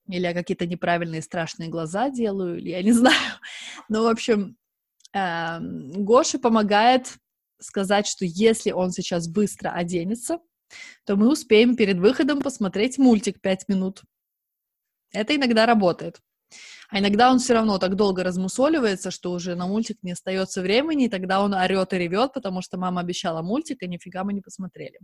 или 0.07 0.21
я 0.21 0.33
какие-то 0.35 0.67
неправильные 0.67 1.23
страшные 1.23 1.69
глаза 1.69 2.11
делаю, 2.11 2.59
или 2.59 2.69
я 2.69 2.83
не 2.83 2.91
знаю. 3.01 3.39
Ну, 3.89 4.03
в 4.03 4.07
общем, 4.07 4.57
э, 5.13 5.57
Гоше 5.59 6.37
помогает 6.37 7.17
сказать, 7.59 8.05
что 8.05 8.25
если 8.25 8.69
он 8.69 8.91
сейчас 8.91 9.27
быстро 9.27 9.71
оденется, 9.71 10.37
то 11.03 11.15
мы 11.15 11.31
успеем 11.31 11.75
перед 11.75 11.97
выходом 11.97 12.43
посмотреть 12.43 12.99
мультик 12.99 13.41
пять 13.41 13.67
минут. 13.67 14.03
Это 15.11 15.35
иногда 15.35 15.65
работает. 15.65 16.21
А 16.89 16.99
иногда 16.99 17.31
он 17.31 17.39
все 17.39 17.53
равно 17.53 17.77
так 17.79 17.95
долго 17.95 18.23
размусоливается, 18.23 19.11
что 19.11 19.31
уже 19.31 19.55
на 19.55 19.67
мультик 19.67 19.97
не 20.03 20.13
остается 20.13 20.61
времени, 20.61 21.05
и 21.05 21.09
тогда 21.09 21.43
он 21.43 21.53
орет 21.53 21.93
и 21.93 21.97
ревет, 21.97 22.33
потому 22.33 22.61
что 22.61 22.77
мама 22.77 23.01
обещала 23.01 23.41
мультик, 23.41 23.83
и 23.83 23.87
нифига 23.87 24.23
мы 24.23 24.33
не 24.33 24.41
посмотрели. 24.41 24.99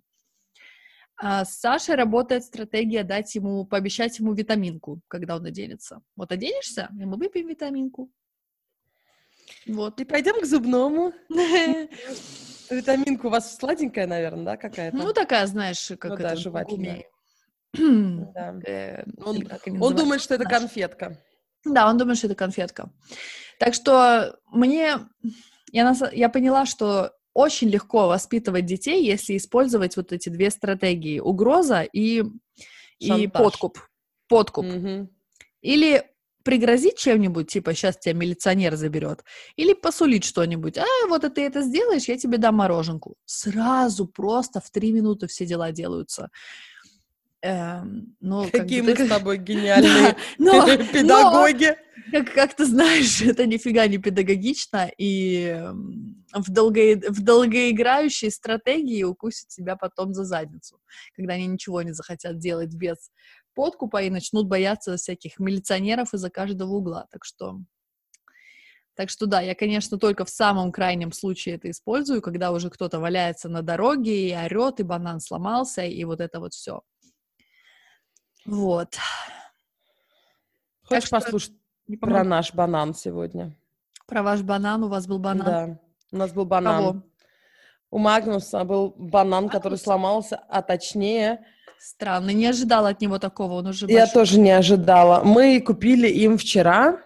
А 1.18 1.46
с 1.46 1.60
Сашей 1.60 1.96
работает 1.96 2.44
стратегия 2.44 3.04
дать 3.04 3.34
ему, 3.36 3.66
пообещать 3.66 4.18
ему 4.20 4.34
витаминку, 4.34 5.02
когда 5.08 5.36
он 5.36 5.46
оденется. 5.46 6.02
Вот 6.16 6.32
оденешься, 6.32 6.90
и 7.00 7.06
мы 7.06 7.18
выпьем 7.18 7.48
витаминку. 7.48 8.10
Вот. 9.68 10.00
И 10.00 10.06
пойдем 10.06 10.42
к 10.42 10.46
зубному. 10.46 11.14
Витаминка 12.70 13.28
у 13.28 13.30
вас 13.30 13.58
сладенькая, 13.58 14.08
наверное, 14.08 14.46
да, 14.46 14.58
какая-то? 14.58 14.96
Ну, 14.96 15.14
такая, 15.14 15.46
знаешь, 15.48 15.92
как 16.00 16.12
ну, 16.12 16.14
это, 16.16 16.24
да, 16.24 16.36
жевательная. 16.36 17.06
да. 17.74 18.60
Э, 18.66 19.04
он, 19.18 19.48
он 19.82 19.96
думает, 19.96 20.22
что 20.22 20.36
это 20.36 20.46
конфетка. 20.46 21.18
Да, 21.66 21.90
он 21.90 21.98
думает, 21.98 22.18
что 22.18 22.28
это 22.28 22.36
конфетка. 22.36 22.92
Так 23.60 23.74
что 23.74 24.38
мне... 24.52 25.00
Я, 25.72 25.96
я 26.12 26.30
поняла, 26.30 26.66
что 26.66 27.14
очень 27.34 27.70
легко 27.70 28.08
воспитывать 28.08 28.66
детей, 28.66 29.04
если 29.04 29.38
использовать 29.38 29.98
вот 29.98 30.12
эти 30.12 30.30
две 30.30 30.52
стратегии. 30.52 31.20
Угроза 31.20 31.82
и, 31.82 32.24
и 33.00 33.28
подкуп. 33.28 33.80
Подкуп. 34.28 34.66
Угу. 34.66 35.10
Или 35.62 36.04
пригрозить 36.44 36.98
чем-нибудь, 36.98 37.48
типа, 37.48 37.74
сейчас 37.74 37.98
тебя 37.98 38.14
милиционер 38.14 38.76
заберет, 38.76 39.24
или 39.56 39.74
посулить 39.74 40.26
что-нибудь, 40.26 40.78
а, 40.78 40.86
вот 41.08 41.24
это 41.24 41.36
ты 41.36 41.42
это 41.42 41.62
сделаешь, 41.62 42.04
я 42.04 42.18
тебе 42.18 42.38
дам 42.38 42.56
мороженку. 42.56 43.16
Сразу 43.26 44.06
просто 44.06 44.60
в 44.60 44.70
три 44.70 44.92
минуты 44.92 45.28
все 45.28 45.46
дела 45.46 45.72
делаются. 45.72 46.30
Эм, 47.44 48.16
ну, 48.22 48.50
Какие 48.50 48.80
мы 48.80 48.96
с 48.96 49.06
тобой 49.10 49.38
гениальные 49.38 50.16
но, 50.38 50.66
педагоги. 50.94 51.76
Но, 52.12 52.24
как, 52.24 52.34
как 52.34 52.54
ты 52.56 52.66
знаешь, 52.66 53.22
это 53.22 53.46
нифига 53.46 53.86
не 53.88 53.98
педагогично, 53.98 54.90
и 54.98 55.62
в, 56.34 56.50
долго, 56.50 56.96
в 57.10 57.22
долгоиграющей 57.22 58.32
стратегии 58.32 59.04
укусит 59.04 59.52
себя 59.52 59.76
потом 59.76 60.14
за 60.14 60.24
задницу, 60.24 60.80
когда 61.16 61.34
они 61.34 61.48
ничего 61.48 61.82
не 61.82 61.92
захотят 61.92 62.40
делать 62.40 62.74
без 62.74 63.12
подкупа 63.56 64.04
и 64.04 64.10
начнут 64.10 64.48
бояться 64.48 64.96
всяких 64.96 65.38
милиционеров 65.38 66.14
из-за 66.14 66.30
каждого 66.30 66.72
угла. 66.76 67.08
Так 67.12 67.26
что 67.26 67.60
так 68.96 69.10
что 69.10 69.26
да, 69.26 69.42
я, 69.42 69.56
конечно, 69.56 69.98
только 69.98 70.24
в 70.24 70.30
самом 70.30 70.72
крайнем 70.72 71.12
случае 71.12 71.56
это 71.56 71.70
использую, 71.72 72.22
когда 72.22 72.52
уже 72.52 72.70
кто-то 72.70 73.00
валяется 73.00 73.50
на 73.50 73.64
дороге 73.64 74.30
и 74.30 74.36
орет, 74.36 74.80
и 74.80 74.84
банан 74.84 75.20
сломался, 75.20 75.82
и 75.84 76.04
вот 76.06 76.22
это 76.22 76.40
вот 76.40 76.54
все. 76.54 76.84
Вот. 78.46 78.98
Хочешь 80.84 81.10
так 81.10 81.24
послушать 81.24 81.54
что... 81.88 81.98
про 81.98 82.24
наш 82.24 82.54
банан 82.54 82.94
сегодня? 82.94 83.56
Про 84.06 84.24
ваш 84.24 84.42
банан? 84.42 84.84
У 84.84 84.90
вас 84.90 85.08
был 85.08 85.20
банан? 85.20 85.46
Да, 85.46 85.80
у 86.12 86.18
нас 86.18 86.32
был 86.34 86.46
банан. 86.46 86.78
Кого? 86.78 87.04
У 87.90 88.00
Магнуса 88.00 88.64
был 88.64 88.94
банан, 88.98 89.44
Магнус? 89.44 89.52
который 89.52 89.78
сломался, 89.78 90.42
а 90.50 90.62
точнее... 90.62 91.46
Странно, 91.80 92.30
не 92.30 92.46
ожидала 92.46 92.90
от 92.90 93.02
него 93.02 93.20
такого, 93.20 93.56
он 93.56 93.68
уже 93.68 93.88
Я 93.88 94.00
большой. 94.00 94.14
тоже 94.14 94.40
не 94.40 94.52
ожидала. 94.52 95.22
Мы 95.26 95.60
купили 95.60 96.08
им 96.08 96.38
вчера 96.38 97.02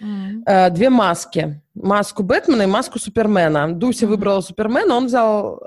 mm-hmm. 0.00 0.42
э, 0.46 0.70
две 0.70 0.88
маски. 0.88 1.62
Маску 1.74 2.22
Бэтмена 2.22 2.62
и 2.62 2.66
маску 2.66 2.98
Супермена. 2.98 3.74
Дуся 3.74 4.06
mm-hmm. 4.06 4.08
выбрала 4.08 4.40
Супермена, 4.40 4.94
он 4.94 5.06
взял 5.06 5.58
э, 5.58 5.62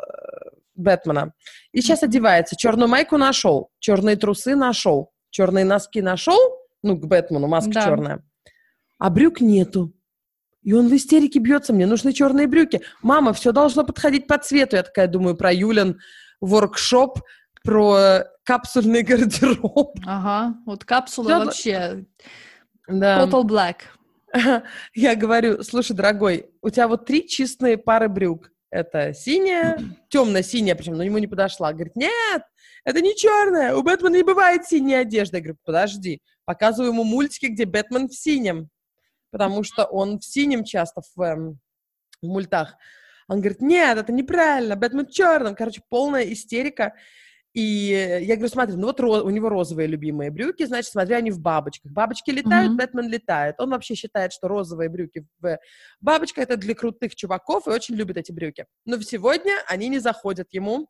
Бэтмена. 0.75 1.33
И 1.73 1.81
сейчас 1.81 2.01
mm-hmm. 2.01 2.07
одевается. 2.07 2.55
Черную 2.55 2.89
майку 2.89 3.17
нашел, 3.17 3.69
черные 3.77 4.15
трусы 4.15 4.55
нашел 4.55 5.11
черные 5.35 5.65
носки 5.65 6.01
нашел, 6.01 6.39
ну, 6.81 6.97
к 6.97 7.05
Бэтмену, 7.05 7.47
маска 7.47 7.71
да. 7.73 7.83
черная, 7.83 8.23
а 8.97 9.09
брюк 9.09 9.41
нету. 9.41 9.93
И 10.61 10.71
он 10.71 10.87
в 10.87 10.95
истерике 10.95 11.39
бьется, 11.39 11.73
мне 11.73 11.85
нужны 11.85 12.13
черные 12.13 12.47
брюки. 12.47 12.81
Мама, 13.01 13.33
все 13.33 13.51
должно 13.51 13.83
подходить 13.83 14.27
по 14.27 14.37
цвету. 14.37 14.77
Я 14.77 14.83
такая 14.83 15.07
думаю 15.07 15.35
про 15.35 15.51
Юлин 15.51 15.99
воркшоп, 16.39 17.19
про 17.63 18.23
капсульный 18.45 19.03
гардероб. 19.03 19.97
Ага, 20.05 20.55
вот 20.65 20.85
капсула 20.85 21.27
все 21.27 21.45
вообще. 21.45 22.05
Да. 22.87 23.25
Total 23.25 23.43
Black. 23.43 23.75
Я 24.95 25.15
говорю, 25.15 25.63
слушай, 25.63 25.93
дорогой, 25.93 26.49
у 26.61 26.69
тебя 26.69 26.87
вот 26.87 27.05
три 27.05 27.27
чистые 27.27 27.77
пары 27.77 28.07
брюк. 28.07 28.51
Это 28.71 29.13
синяя, 29.13 29.79
темно-синяя, 30.09 30.75
причем, 30.75 30.95
но 30.95 31.03
ему 31.03 31.17
не 31.17 31.27
подошла. 31.27 31.73
Говорит, 31.73 31.95
нет, 31.95 32.43
это 32.85 33.01
не 33.01 33.15
черная, 33.15 33.75
у 33.75 33.81
Бэтмена 33.81 34.15
не 34.15 34.23
бывает 34.23 34.65
синей 34.65 34.93
одежды. 34.95 35.37
Я 35.37 35.43
говорю, 35.43 35.57
подожди, 35.65 36.21
показываю 36.45 36.91
ему 36.93 37.03
мультики, 37.03 37.47
где 37.47 37.65
Бэтмен 37.65 38.07
в 38.07 38.15
синем, 38.15 38.69
потому 39.31 39.63
что 39.63 39.85
он 39.85 40.19
в 40.19 40.23
синем 40.23 40.63
часто 40.63 41.01
в, 41.15 41.21
эм, 41.21 41.59
в 42.21 42.27
мультах. 42.27 42.75
Он 43.27 43.39
говорит, 43.39 43.59
нет, 43.59 43.97
это 43.97 44.13
неправильно, 44.13 44.75
Бэтмен 44.75 45.07
в 45.07 45.11
черном. 45.11 45.55
Короче, 45.55 45.81
полная 45.89 46.31
истерика. 46.31 46.93
И 47.53 48.21
я 48.21 48.35
говорю, 48.35 48.49
смотри, 48.49 48.75
ну 48.75 48.87
вот 48.87 48.99
у 48.99 49.29
него 49.29 49.49
розовые 49.49 49.87
любимые 49.87 50.29
брюки, 50.29 50.65
значит, 50.65 50.91
смотри, 50.91 51.15
они 51.15 51.31
в 51.31 51.39
бабочках. 51.39 51.91
Бабочки 51.91 52.29
летают, 52.29 52.73
mm-hmm. 52.73 52.77
Бэтмен 52.77 53.09
летает. 53.09 53.55
Он 53.59 53.71
вообще 53.71 53.95
считает, 53.95 54.33
что 54.33 54.47
розовые 54.47 54.89
брюки 54.89 55.25
в 55.39 55.57
бабочках 56.01 56.43
это 56.43 56.57
для 56.57 56.75
крутых 56.75 57.15
чуваков 57.15 57.65
и 57.67 57.71
очень 57.71 57.95
любит 57.95 58.17
эти 58.17 58.31
брюки. 58.33 58.65
Но 58.85 58.99
сегодня 59.01 59.53
они 59.67 59.87
не 59.87 59.99
заходят 59.99 60.49
ему 60.51 60.89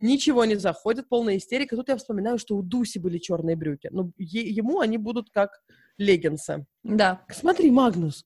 ничего 0.00 0.44
не 0.44 0.56
заходит, 0.56 1.08
полная 1.08 1.36
истерика. 1.36 1.76
Тут 1.76 1.88
я 1.88 1.96
вспоминаю, 1.96 2.38
что 2.38 2.56
у 2.56 2.62
Дуси 2.62 2.98
были 2.98 3.18
черные 3.18 3.56
брюки, 3.56 3.88
но 3.90 4.10
е- 4.16 4.48
ему 4.48 4.80
они 4.80 4.98
будут 4.98 5.30
как 5.30 5.50
леггинсы. 5.96 6.66
Да. 6.82 7.24
Смотри, 7.30 7.70
Магнус, 7.70 8.24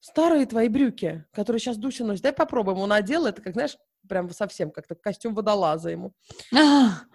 старые 0.00 0.46
твои 0.46 0.68
брюки, 0.68 1.24
которые 1.32 1.60
сейчас 1.60 1.76
Дуся 1.76 2.04
носит, 2.04 2.22
дай 2.22 2.32
попробуем. 2.32 2.78
Он 2.78 2.92
одел 2.92 3.26
это, 3.26 3.42
как, 3.42 3.54
знаешь, 3.54 3.76
прям 4.08 4.30
совсем 4.30 4.70
как-то 4.70 4.94
костюм 4.94 5.34
водолаза 5.34 5.90
ему. 5.90 6.12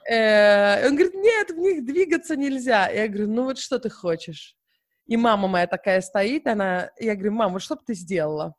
Э, 0.10 0.88
он 0.88 0.96
говорит, 0.96 1.14
нет, 1.14 1.52
в 1.52 1.58
них 1.58 1.86
двигаться 1.86 2.36
нельзя. 2.36 2.90
Я 2.90 3.08
говорю, 3.08 3.28
ну 3.28 3.44
вот 3.44 3.60
что 3.60 3.78
ты 3.78 3.90
хочешь? 3.90 4.56
И 5.06 5.18
мама 5.18 5.48
моя 5.48 5.68
такая 5.68 6.02
стоит, 6.02 6.48
она, 6.48 6.90
я 7.00 7.16
говорю, 7.16 7.34
мама, 7.34 7.54
вот 7.54 7.62
что 7.62 7.76
бы 7.76 7.82
ты 7.86 7.94
сделала? 7.94 8.56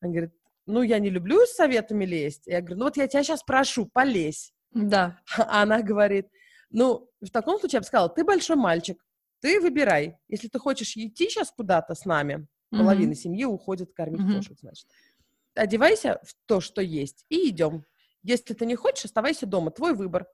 Она 0.00 0.12
говорит, 0.12 0.32
ну, 0.66 0.82
я 0.82 0.98
не 0.98 1.10
люблю 1.10 1.44
с 1.44 1.54
советами 1.54 2.06
лезть. 2.06 2.46
Я 2.46 2.60
говорю, 2.60 2.78
ну 2.78 2.84
вот 2.84 2.96
я 2.96 3.06
тебя 3.06 3.22
сейчас 3.22 3.42
прошу, 3.42 3.86
полезь. 3.86 4.53
Да. 4.74 5.20
А 5.36 5.62
она 5.62 5.82
говорит, 5.82 6.28
ну, 6.70 7.08
в 7.20 7.30
таком 7.30 7.58
случае 7.58 7.76
я 7.76 7.80
бы 7.80 7.86
сказала, 7.86 8.08
ты 8.08 8.24
большой 8.24 8.56
мальчик, 8.56 9.02
ты 9.40 9.60
выбирай. 9.60 10.18
Если 10.28 10.48
ты 10.48 10.58
хочешь 10.58 10.96
идти 10.96 11.28
сейчас 11.28 11.50
куда-то 11.50 11.94
с 11.94 12.04
нами, 12.04 12.34
mm-hmm. 12.72 12.78
половина 12.78 13.14
семьи 13.14 13.44
уходит 13.44 13.92
кормить 13.94 14.20
mm-hmm. 14.20 14.36
кошек, 14.36 14.58
значит. 14.60 14.86
Одевайся 15.54 16.20
в 16.24 16.34
то, 16.46 16.60
что 16.60 16.82
есть, 16.82 17.24
и 17.28 17.48
идем. 17.48 17.84
Если 18.22 18.54
ты 18.54 18.66
не 18.66 18.74
хочешь, 18.74 19.04
оставайся 19.04 19.46
дома, 19.46 19.70
твой 19.70 19.94
выбор. 19.94 20.26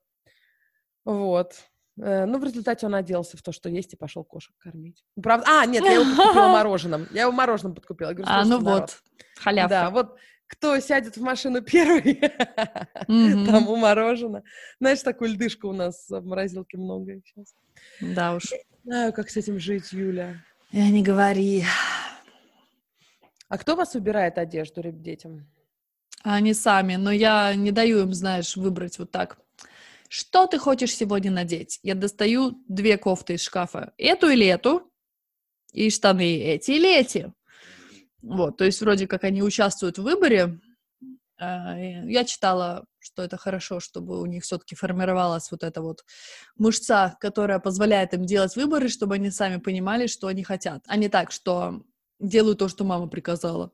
Вот. 1.05 1.55
Э, 2.01 2.25
ну, 2.25 2.39
в 2.39 2.45
результате 2.45 2.87
он 2.87 2.95
оделся 2.95 3.37
в 3.37 3.43
то, 3.43 3.53
что 3.53 3.69
есть, 3.69 3.93
и 3.93 3.97
пошел 3.97 4.25
кошек 4.25 4.55
кормить. 4.59 5.05
Правда? 5.21 5.47
А, 5.47 5.67
нет, 5.67 5.85
я 5.85 5.93
его 5.93 6.05
подкупила 6.17 6.49
мороженым. 6.49 7.09
Я 7.11 7.23
его 7.23 7.33
мороженым 7.33 7.75
подкупила. 7.75 8.13
говорю, 8.13 8.31
а, 8.31 8.45
ну 8.45 8.61
народ. 8.61 8.81
вот, 8.81 9.03
халявка. 9.37 9.69
Да, 9.69 9.91
вот 9.91 10.17
кто 10.51 10.79
сядет 10.81 11.17
в 11.17 11.23
машину 11.23 11.63
первый, 11.63 12.15
mm-hmm. 12.15 13.47
тому 13.47 13.77
мороженое. 13.77 14.43
Знаешь, 14.81 15.01
такую 15.03 15.31
льдышку 15.31 15.69
у 15.69 15.73
нас 15.73 16.07
в 16.09 16.27
морозилке 16.27 16.77
много 16.77 17.21
сейчас. 17.25 17.55
Да 18.01 18.35
уж. 18.35 18.51
Не 18.51 18.93
знаю, 18.93 19.13
как 19.13 19.31
с 19.31 19.37
этим 19.37 19.61
жить, 19.61 19.93
Юля. 19.93 20.43
Я 20.73 20.91
не 20.91 21.03
говори. 21.03 21.65
А 23.49 23.59
кто 23.59 23.77
вас 23.77 23.95
убирает 23.95 24.39
одежду 24.39 24.83
детям? 24.83 25.47
Они 26.23 26.53
сами, 26.53 26.97
но 26.97 27.11
я 27.11 27.55
не 27.55 27.71
даю 27.71 28.01
им, 28.01 28.13
знаешь, 28.13 28.57
выбрать 28.57 28.99
вот 28.99 29.11
так. 29.11 29.39
Что 30.09 30.47
ты 30.47 30.59
хочешь 30.59 30.95
сегодня 30.95 31.31
надеть? 31.31 31.79
Я 31.83 31.95
достаю 31.95 32.61
две 32.69 32.99
кофты 32.99 33.35
из 33.35 33.43
шкафа. 33.43 33.93
Эту 33.97 34.29
или 34.29 34.47
эту? 34.47 34.91
И 35.73 35.89
штаны 35.91 36.39
эти 36.39 36.73
или 36.73 36.93
эти? 36.93 37.33
Вот, 38.23 38.57
то 38.57 38.65
есть 38.65 38.81
вроде 38.81 39.07
как 39.07 39.25
они 39.25 39.43
участвуют 39.43 39.99
в 39.99 40.03
выборе. 40.03 40.61
А, 41.39 41.79
я 41.79 42.25
читала, 42.25 42.85
что 42.99 43.23
это 43.23 43.39
хорошо, 43.39 43.81
чтобы 43.81 44.21
у 44.21 44.27
них 44.27 44.45
все-таки 44.45 44.75
формировалась 44.75 45.51
вот 45.51 45.63
эта 45.63 45.81
вот 45.81 46.05
мышца, 46.57 47.17
которая 47.21 47.59
позволяет 47.59 48.13
им 48.13 48.27
делать 48.27 48.57
выборы, 48.57 48.89
чтобы 48.89 49.15
они 49.15 49.31
сами 49.31 49.57
понимали, 49.57 50.07
что 50.07 50.27
они 50.27 50.45
хотят, 50.45 50.83
а 50.87 50.97
не 50.97 51.09
так, 51.09 51.33
что 51.33 51.83
делаю 52.19 52.57
то, 52.57 52.69
что 52.69 52.85
мама 52.85 53.09
приказала. 53.09 53.73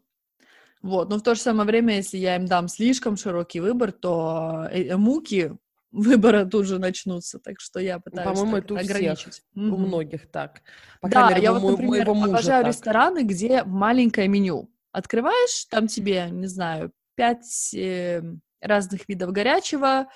Вот, 0.83 1.09
но 1.09 1.17
в 1.17 1.23
то 1.23 1.35
же 1.35 1.41
самое 1.41 1.67
время, 1.67 1.97
если 1.97 2.19
я 2.19 2.37
им 2.37 2.47
дам 2.47 2.69
слишком 2.69 3.17
широкий 3.17 3.59
выбор, 3.59 3.91
то 3.91 4.69
э, 4.71 4.97
муки 4.97 5.57
выбора 5.97 6.45
тут 6.45 6.67
же 6.67 6.79
начнутся, 6.79 7.39
так 7.39 7.59
что 7.59 7.81
я 7.81 7.99
пытаюсь 7.99 8.29
По-моему, 8.29 8.57
это 8.59 8.75
у 8.75 8.77
ограничить. 8.77 9.33
Всех, 9.33 9.45
mm-hmm. 9.57 9.71
У 9.71 9.77
многих 9.79 10.31
так. 10.31 10.63
По 11.01 11.09
да, 11.09 11.31
мере, 11.31 11.43
я 11.43 11.53
вот, 11.53 11.73
например, 11.73 12.09
обожаю 12.11 12.65
так. 12.65 12.73
рестораны, 12.73 13.23
где 13.23 13.65
маленькое 13.65 14.29
меню. 14.29 14.71
Открываешь, 14.93 15.65
там 15.71 15.87
тебе, 15.87 16.29
не 16.31 16.47
знаю, 16.47 16.93
пять 17.15 17.75
э, 17.75 18.23
разных 18.61 19.09
видов 19.09 19.33
горячего, 19.33 20.09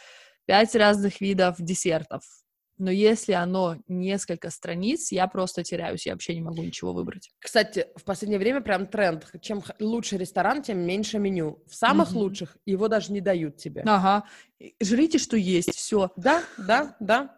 пять 0.47 0.75
разных 0.75 1.21
видов 1.21 1.57
десертов. 1.59 2.23
Но 2.81 2.91
если 2.91 3.33
оно 3.33 3.77
несколько 3.89 4.51
страниц, 4.51 5.13
я 5.13 5.27
просто 5.29 5.63
теряюсь, 5.63 6.07
я 6.07 6.13
вообще 6.13 6.35
не 6.35 6.41
могу 6.41 6.63
ничего 6.63 6.93
выбрать. 6.93 7.31
Кстати, 7.39 7.87
в 7.95 8.05
последнее 8.05 8.39
время 8.39 8.63
прям 8.63 8.87
тренд. 8.87 9.27
Чем 9.41 9.63
лучше 9.79 10.17
ресторан, 10.17 10.63
тем 10.63 10.79
меньше 10.79 11.19
меню. 11.19 11.63
В 11.69 11.75
самых 11.75 12.11
mm-hmm. 12.11 12.19
лучших 12.19 12.57
его 12.65 12.89
даже 12.89 13.13
не 13.13 13.21
дают 13.21 13.59
тебе. 13.59 13.83
Ага. 13.87 14.25
Жрите, 14.81 15.19
что 15.19 15.37
есть, 15.37 15.75
все. 15.75 16.11
Да, 16.17 16.43
да, 16.57 16.97
да. 17.01 17.37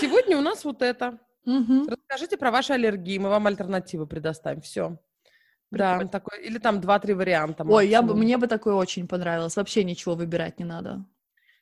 Сегодня 0.00 0.38
у 0.38 0.40
нас 0.40 0.64
вот 0.64 0.80
это. 0.82 1.18
Угу. 1.44 1.88
Расскажите 1.88 2.38
про 2.38 2.50
ваши 2.50 2.72
аллергии, 2.72 3.18
мы 3.18 3.28
вам 3.28 3.46
альтернативы 3.46 4.06
предоставим. 4.06 4.62
Все. 4.62 4.98
Да, 5.70 6.06
такой, 6.06 6.42
или 6.44 6.58
там 6.58 6.80
два-три 6.80 7.14
варианта. 7.14 7.64
Максимум. 7.64 7.76
Ой, 7.76 7.88
я 7.88 8.00
бы, 8.02 8.14
мне 8.14 8.38
бы 8.38 8.46
такое 8.46 8.74
очень 8.74 9.08
понравилось. 9.08 9.56
Вообще 9.56 9.82
ничего 9.82 10.14
выбирать 10.14 10.58
не 10.58 10.64
надо. 10.64 11.04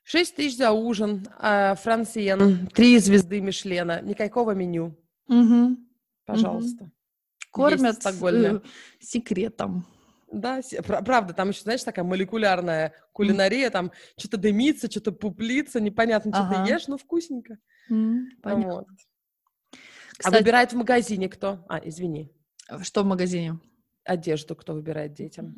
Шесть 0.05 0.35
тысяч 0.35 0.57
за 0.57 0.73
ужин, 0.73 1.27
э, 1.41 1.75
франсиен, 1.77 2.67
три 2.69 2.99
звезды 2.99 3.41
Мишлена, 3.41 4.01
никакого 4.01 4.53
меню. 4.53 4.99
Угу. 5.29 5.77
Пожалуйста. 6.27 6.85
Угу. 6.85 6.93
Кормят 7.53 8.05
э, 8.05 8.61
секретом. 9.01 9.87
Да, 10.33 10.61
правда, 10.87 11.35
там 11.35 11.51
еще, 11.51 11.61
знаешь, 11.61 11.85
такая 11.85 12.05
молекулярная 12.05 12.95
кулинария, 13.13 13.69
там 13.69 13.93
что-то 14.17 14.39
дымится, 14.39 14.91
что-то 14.91 15.13
пуплится, 15.13 15.79
непонятно, 15.79 16.33
что 16.33 16.45
ага. 16.45 16.65
ты 16.65 16.73
ешь, 16.73 16.89
но 16.89 16.97
вкусненько. 16.97 17.59
Mm, 17.91 18.23
понятно. 18.43 18.75
Вот. 18.75 18.87
А 19.73 19.77
Кстати, 20.17 20.35
а 20.35 20.39
выбирает 20.39 20.73
в 20.73 20.77
магазине 20.77 21.29
кто? 21.29 21.65
А, 21.69 21.79
извини. 21.85 22.33
Что 22.81 23.03
в 23.03 23.07
магазине? 23.07 23.59
Одежду 24.05 24.57
кто 24.57 24.73
выбирает 24.73 25.13
детям? 25.13 25.55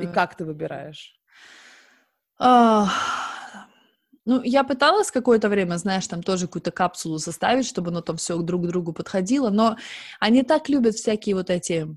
И 0.00 0.04
э. 0.04 0.12
как 0.12 0.36
ты 0.36 0.44
выбираешь? 0.44 1.18
Ну, 4.24 4.40
я 4.42 4.62
пыталась 4.62 5.10
какое-то 5.10 5.48
время, 5.48 5.76
знаешь, 5.76 6.06
там 6.06 6.22
тоже 6.22 6.46
какую-то 6.46 6.70
капсулу 6.70 7.18
составить, 7.18 7.66
чтобы 7.66 7.90
оно 7.90 8.02
там 8.02 8.16
все 8.16 8.36
друг 8.38 8.62
к 8.62 8.66
другу 8.66 8.92
подходило, 8.92 9.50
но 9.50 9.76
они 10.20 10.42
так 10.42 10.68
любят 10.68 10.94
всякие 10.94 11.34
вот 11.34 11.50
эти 11.50 11.88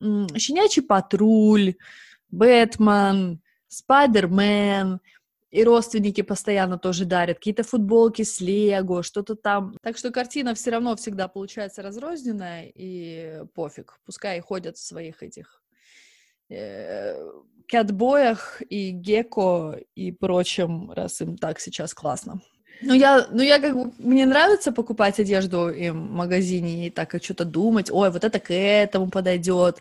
щенячий 0.00 0.82
патруль, 0.82 1.74
Бэтмен, 2.30 3.40
Спайдермен, 3.68 5.00
и 5.50 5.64
родственники 5.64 6.22
постоянно 6.22 6.78
тоже 6.78 7.04
дарят 7.04 7.38
какие-то 7.38 7.64
футболки 7.64 8.22
с 8.22 8.40
Лего, 8.40 9.02
что-то 9.02 9.34
там. 9.34 9.76
Так 9.82 9.96
что 9.96 10.10
картина 10.10 10.54
все 10.54 10.70
равно 10.70 10.94
всегда 10.96 11.28
получается 11.28 11.82
разрозненная, 11.82 12.70
и 12.72 13.42
пофиг. 13.54 13.98
Пускай 14.04 14.40
ходят 14.40 14.76
в 14.76 14.86
своих 14.86 15.22
этих 15.22 15.62
э, 16.50 17.16
кэтбоях 17.70 18.62
и 18.68 18.90
геко 18.90 19.78
и 19.94 20.12
прочем, 20.12 20.90
раз 20.90 21.20
им 21.20 21.36
так 21.36 21.60
сейчас 21.60 21.94
классно. 21.94 22.40
Ну, 22.82 22.94
я, 22.94 23.26
ну, 23.30 23.42
я 23.42 23.58
как 23.58 23.74
бы, 23.74 23.92
мне 23.98 24.26
нравится 24.26 24.72
покупать 24.72 25.20
одежду 25.20 25.68
и 25.68 25.90
в 25.90 25.94
магазине 25.94 26.86
и 26.86 26.90
так 26.90 27.14
и 27.14 27.22
что-то 27.22 27.44
думать, 27.44 27.90
ой, 27.90 28.10
вот 28.10 28.24
это 28.24 28.40
к 28.40 28.52
этому 28.52 29.10
подойдет. 29.10 29.80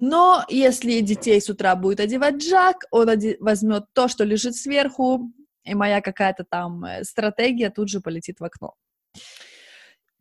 Но 0.00 0.44
если 0.48 1.00
детей 1.00 1.40
с 1.40 1.48
утра 1.48 1.76
будет 1.76 2.00
одевать 2.00 2.36
Джак, 2.36 2.84
он 2.90 3.08
оде- 3.08 3.36
возьмет 3.38 3.84
то, 3.92 4.08
что 4.08 4.24
лежит 4.24 4.56
сверху, 4.56 5.32
и 5.64 5.74
моя 5.74 6.00
какая-то 6.00 6.44
там 6.44 6.84
э, 6.84 7.04
стратегия 7.04 7.70
тут 7.70 7.88
же 7.88 8.00
полетит 8.00 8.40
в 8.40 8.44
окно. 8.44 8.74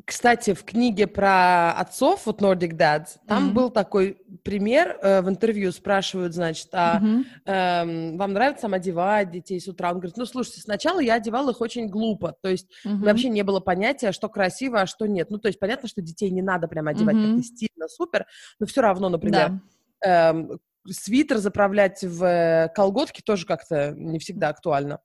Кстати, 0.06 0.54
в 0.54 0.66
книге 0.66 1.08
про 1.08 1.72
отцов, 1.72 2.26
вот 2.26 2.42
Nordic 2.42 2.74
Dads, 2.74 3.20
там 3.26 3.50
mm-hmm. 3.50 3.54
был 3.54 3.70
такой 3.70 4.18
пример, 4.44 4.98
э, 5.02 5.22
в 5.22 5.30
интервью 5.30 5.72
спрашивают, 5.72 6.34
значит, 6.34 6.68
а 6.74 7.00
mm-hmm. 7.00 7.26
э, 7.46 8.18
вам 8.18 8.34
нравится 8.34 8.64
там 8.64 8.74
одевать 8.74 9.32
детей 9.32 9.62
с 9.62 9.68
утра? 9.68 9.92
Он 9.92 10.00
говорит, 10.00 10.18
ну, 10.18 10.26
слушайте, 10.26 10.60
сначала 10.60 11.00
я 11.00 11.14
одевал 11.16 11.50
их 11.50 11.62
очень 11.62 11.88
глупо, 11.88 12.36
то 12.42 12.50
есть 12.50 12.68
mm-hmm. 12.86 13.04
вообще 13.06 13.30
не 13.30 13.44
было 13.44 13.62
понятия, 13.62 14.12
что 14.12 14.28
красиво, 14.28 14.82
а 14.82 14.88
что 14.88 15.06
нет. 15.08 15.30
Ну, 15.30 15.38
то 15.38 15.48
есть 15.48 15.60
понятно, 15.60 15.88
что 15.88 16.02
детей 16.02 16.30
не 16.32 16.42
надо 16.42 16.68
прям 16.68 16.90
одевать 16.90 17.16
mm-hmm. 17.16 17.36
как-то 17.36 17.44
стильно, 17.44 17.88
супер, 17.88 18.26
но 18.60 18.66
все 18.66 18.82
равно, 18.82 19.08
например, 19.08 19.62
да. 20.02 20.34
э, 20.34 20.58
свитер 20.90 21.38
заправлять 21.38 22.04
в 22.04 22.26
э, 22.26 22.70
колготки 22.76 23.22
тоже 23.22 23.46
как-то 23.46 23.94
не 23.96 24.20
всегда 24.20 24.50
актуально. 24.50 25.00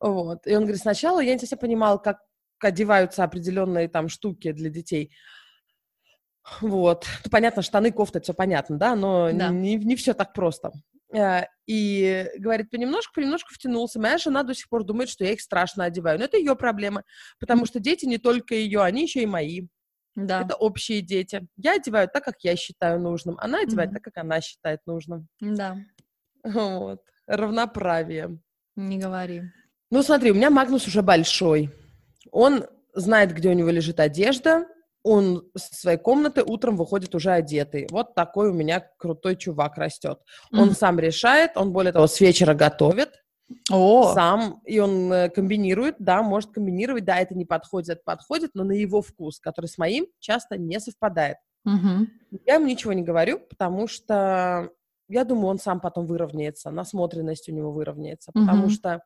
Вот. 0.00 0.46
И 0.46 0.54
он 0.54 0.62
говорит, 0.62 0.82
сначала 0.82 1.20
я 1.20 1.32
не 1.32 1.38
совсем 1.38 1.58
понимал, 1.58 2.02
как 2.02 2.18
одеваются 2.60 3.24
определенные 3.24 3.88
там 3.88 4.08
штуки 4.08 4.52
для 4.52 4.70
детей. 4.70 5.12
Вот. 6.60 7.06
Ну, 7.24 7.30
понятно, 7.30 7.62
штаны, 7.62 7.90
кофта, 7.90 8.20
все 8.20 8.34
понятно, 8.34 8.78
да, 8.78 8.94
но 8.94 9.30
да. 9.32 9.48
Не, 9.48 9.76
не 9.76 9.96
все 9.96 10.12
так 10.14 10.32
просто. 10.34 10.72
Э, 11.14 11.44
и 11.66 12.26
говорит, 12.38 12.70
понемножку, 12.70 13.14
понемножку 13.14 13.54
втянулся. 13.54 14.00
Моя 14.00 14.18
жена 14.18 14.42
до 14.42 14.54
сих 14.54 14.68
пор 14.68 14.84
думает, 14.84 15.08
что 15.08 15.24
я 15.24 15.32
их 15.32 15.40
страшно 15.40 15.84
одеваю. 15.84 16.18
Но 16.18 16.26
это 16.26 16.36
ее 16.36 16.56
проблема, 16.56 17.04
потому 17.38 17.66
что 17.66 17.80
дети 17.80 18.04
не 18.04 18.18
только 18.18 18.54
ее, 18.54 18.82
они 18.82 19.02
еще 19.02 19.22
и 19.22 19.26
мои. 19.26 19.68
Да. 20.14 20.42
Это 20.42 20.54
общие 20.54 21.00
дети. 21.00 21.46
Я 21.56 21.74
одеваю 21.74 22.08
так, 22.08 22.24
как 22.24 22.36
я 22.42 22.56
считаю 22.56 23.00
нужным. 23.00 23.36
Она 23.38 23.60
одевает 23.60 23.90
mm-hmm. 23.90 23.94
так, 23.94 24.04
как 24.04 24.18
она 24.18 24.40
считает 24.40 24.80
нужным. 24.86 25.28
Да. 25.40 25.78
Вот. 26.44 27.00
Равноправие. 27.26 28.38
Не 28.76 28.98
говори. 28.98 29.42
Ну, 29.90 30.02
смотри, 30.02 30.30
у 30.30 30.34
меня 30.34 30.50
Магнус 30.50 30.86
уже 30.86 31.02
большой. 31.02 31.70
Он 32.34 32.64
знает, 32.94 33.32
где 33.32 33.48
у 33.48 33.52
него 33.52 33.70
лежит 33.70 34.00
одежда, 34.00 34.66
он 35.04 35.48
с 35.56 35.80
своей 35.80 35.98
комнаты 35.98 36.42
утром 36.42 36.76
выходит 36.76 37.14
уже 37.14 37.30
одетый. 37.30 37.86
Вот 37.90 38.14
такой 38.14 38.50
у 38.50 38.52
меня 38.52 38.84
крутой 38.96 39.36
чувак 39.36 39.76
растет. 39.76 40.18
Mm-hmm. 40.18 40.60
Он 40.60 40.70
сам 40.72 40.98
решает, 40.98 41.56
он, 41.56 41.72
более 41.72 41.92
того, 41.92 42.08
с 42.08 42.18
вечера 42.20 42.54
готовит. 42.54 43.22
О. 43.70 44.12
Сам, 44.14 44.62
и 44.64 44.80
он 44.80 45.12
э, 45.12 45.28
комбинирует, 45.28 45.96
да, 46.00 46.22
может 46.22 46.50
комбинировать, 46.50 47.04
да, 47.04 47.18
это 47.18 47.36
не 47.36 47.44
подходит, 47.44 47.90
это 47.90 48.02
подходит, 48.04 48.50
но 48.54 48.64
на 48.64 48.72
его 48.72 49.00
вкус, 49.00 49.38
который 49.38 49.66
с 49.66 49.78
моим 49.78 50.06
часто 50.18 50.56
не 50.56 50.80
совпадает. 50.80 51.36
Угу. 51.66 52.40
Я 52.46 52.54
ему 52.54 52.66
ничего 52.66 52.94
не 52.94 53.02
говорю, 53.02 53.38
потому 53.38 53.86
что 53.86 54.70
я 55.08 55.24
думаю, 55.24 55.48
он 55.48 55.58
сам 55.58 55.80
потом 55.80 56.06
выровняется, 56.06 56.70
насмотренность 56.70 57.48
у 57.48 57.52
него 57.52 57.70
выровняется, 57.70 58.32
потому 58.32 58.64
угу. 58.64 58.70
что 58.70 59.02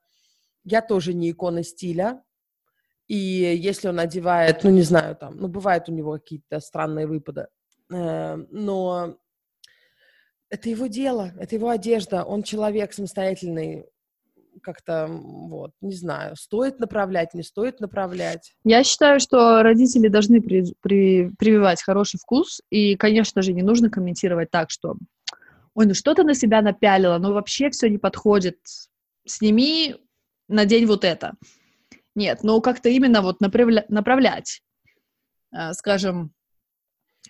я 0.64 0.80
тоже 0.80 1.12
не 1.12 1.32
икона 1.32 1.64
стиля, 1.64 2.22
и 3.08 3.14
если 3.16 3.88
он 3.88 3.98
одевает, 3.98 4.62
ну, 4.64 4.70
не 4.70 4.82
знаю, 4.82 5.16
там, 5.16 5.36
ну, 5.36 5.48
бывают 5.48 5.88
у 5.88 5.92
него 5.92 6.12
какие-то 6.12 6.60
странные 6.60 7.06
выпады, 7.06 7.48
э, 7.90 8.36
но 8.50 9.16
это 10.50 10.68
его 10.68 10.86
дело, 10.86 11.32
это 11.38 11.54
его 11.54 11.70
одежда, 11.70 12.22
он 12.24 12.42
человек 12.42 12.92
самостоятельный, 12.92 13.86
как-то, 14.62 15.06
вот, 15.08 15.72
не 15.80 15.94
знаю, 15.94 16.36
стоит 16.36 16.80
направлять, 16.80 17.32
не 17.32 17.42
стоит 17.42 17.80
направлять. 17.80 18.54
Я 18.64 18.84
считаю, 18.84 19.20
что 19.20 19.62
родители 19.62 20.08
должны 20.08 20.42
при, 20.42 20.74
при, 20.82 21.30
прививать 21.38 21.82
хороший 21.82 22.18
вкус, 22.18 22.60
и, 22.70 22.96
конечно 22.96 23.40
же, 23.40 23.52
не 23.54 23.62
нужно 23.62 23.88
комментировать 23.88 24.50
так, 24.50 24.70
что, 24.70 24.96
ой, 25.74 25.86
ну 25.86 25.94
что 25.94 26.14
ты 26.14 26.24
на 26.24 26.34
себя 26.34 26.60
напялила, 26.60 27.18
ну 27.18 27.32
вообще 27.32 27.70
все 27.70 27.88
не 27.88 27.98
подходит, 27.98 28.58
сними, 29.26 29.96
надень 30.48 30.86
вот 30.86 31.04
это. 31.04 31.34
Нет, 32.18 32.42
но 32.42 32.60
как-то 32.60 32.88
именно 32.88 33.22
вот 33.22 33.40
направля- 33.40 33.84
направлять, 33.88 34.60
э, 35.52 35.72
скажем, 35.72 36.32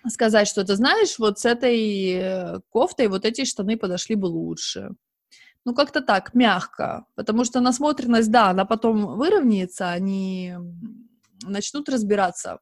сказать, 0.07 0.47
что 0.47 0.65
ты 0.65 0.75
знаешь, 0.75 1.19
вот 1.19 1.37
с 1.37 1.45
этой 1.45 2.13
э, 2.13 2.59
кофтой 2.69 3.07
вот 3.07 3.23
эти 3.23 3.45
штаны 3.45 3.77
подошли 3.77 4.15
бы 4.15 4.25
лучше. 4.25 4.89
Ну, 5.63 5.75
как-то 5.75 6.01
так, 6.01 6.33
мягко, 6.33 7.05
потому 7.13 7.45
что 7.45 7.61
насмотренность, 7.61 8.31
да, 8.31 8.49
она 8.49 8.65
потом 8.65 9.15
выровняется, 9.15 9.91
они 9.91 10.55
начнут 11.43 11.87
разбираться. 11.87 12.57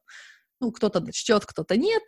Ну, 0.60 0.70
кто-то 0.70 1.00
начнет, 1.00 1.46
кто-то 1.46 1.78
нет. 1.78 2.02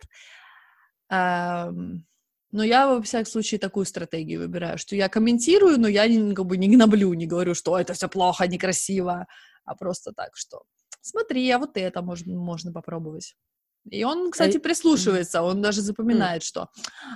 Но 1.09 2.63
я, 2.63 2.87
во 2.87 3.01
всяком 3.01 3.31
случае, 3.31 3.59
такую 3.59 3.85
стратегию 3.85 4.41
выбираю, 4.41 4.77
что 4.77 4.95
я 4.95 5.09
комментирую, 5.09 5.79
но 5.79 5.87
я 5.87 6.03
как 6.35 6.45
бы 6.45 6.57
не 6.57 6.67
гноблю, 6.67 7.11
не 7.13 7.25
говорю, 7.25 7.55
что 7.55 7.79
это 7.79 7.93
все 7.93 8.07
плохо, 8.07 8.47
некрасиво 8.47 9.25
а 9.65 9.75
просто 9.75 10.11
так, 10.13 10.35
что 10.35 10.63
смотри, 11.01 11.49
а 11.49 11.59
вот 11.59 11.77
это 11.77 12.01
можно, 12.01 12.33
можно 12.35 12.71
попробовать. 12.71 13.35
И 13.89 14.03
он, 14.03 14.31
кстати, 14.31 14.57
прислушивается, 14.59 15.41
он 15.41 15.61
даже 15.61 15.81
запоминает, 15.81 16.43
что 16.43 16.69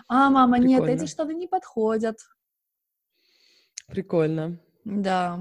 «А, 0.07 0.29
мама, 0.29 0.57
Прикольно. 0.57 0.89
нет, 0.89 1.01
эти 1.01 1.09
штаны 1.09 1.33
не 1.33 1.47
подходят». 1.47 2.17
Прикольно. 3.87 4.59
Да. 4.83 5.39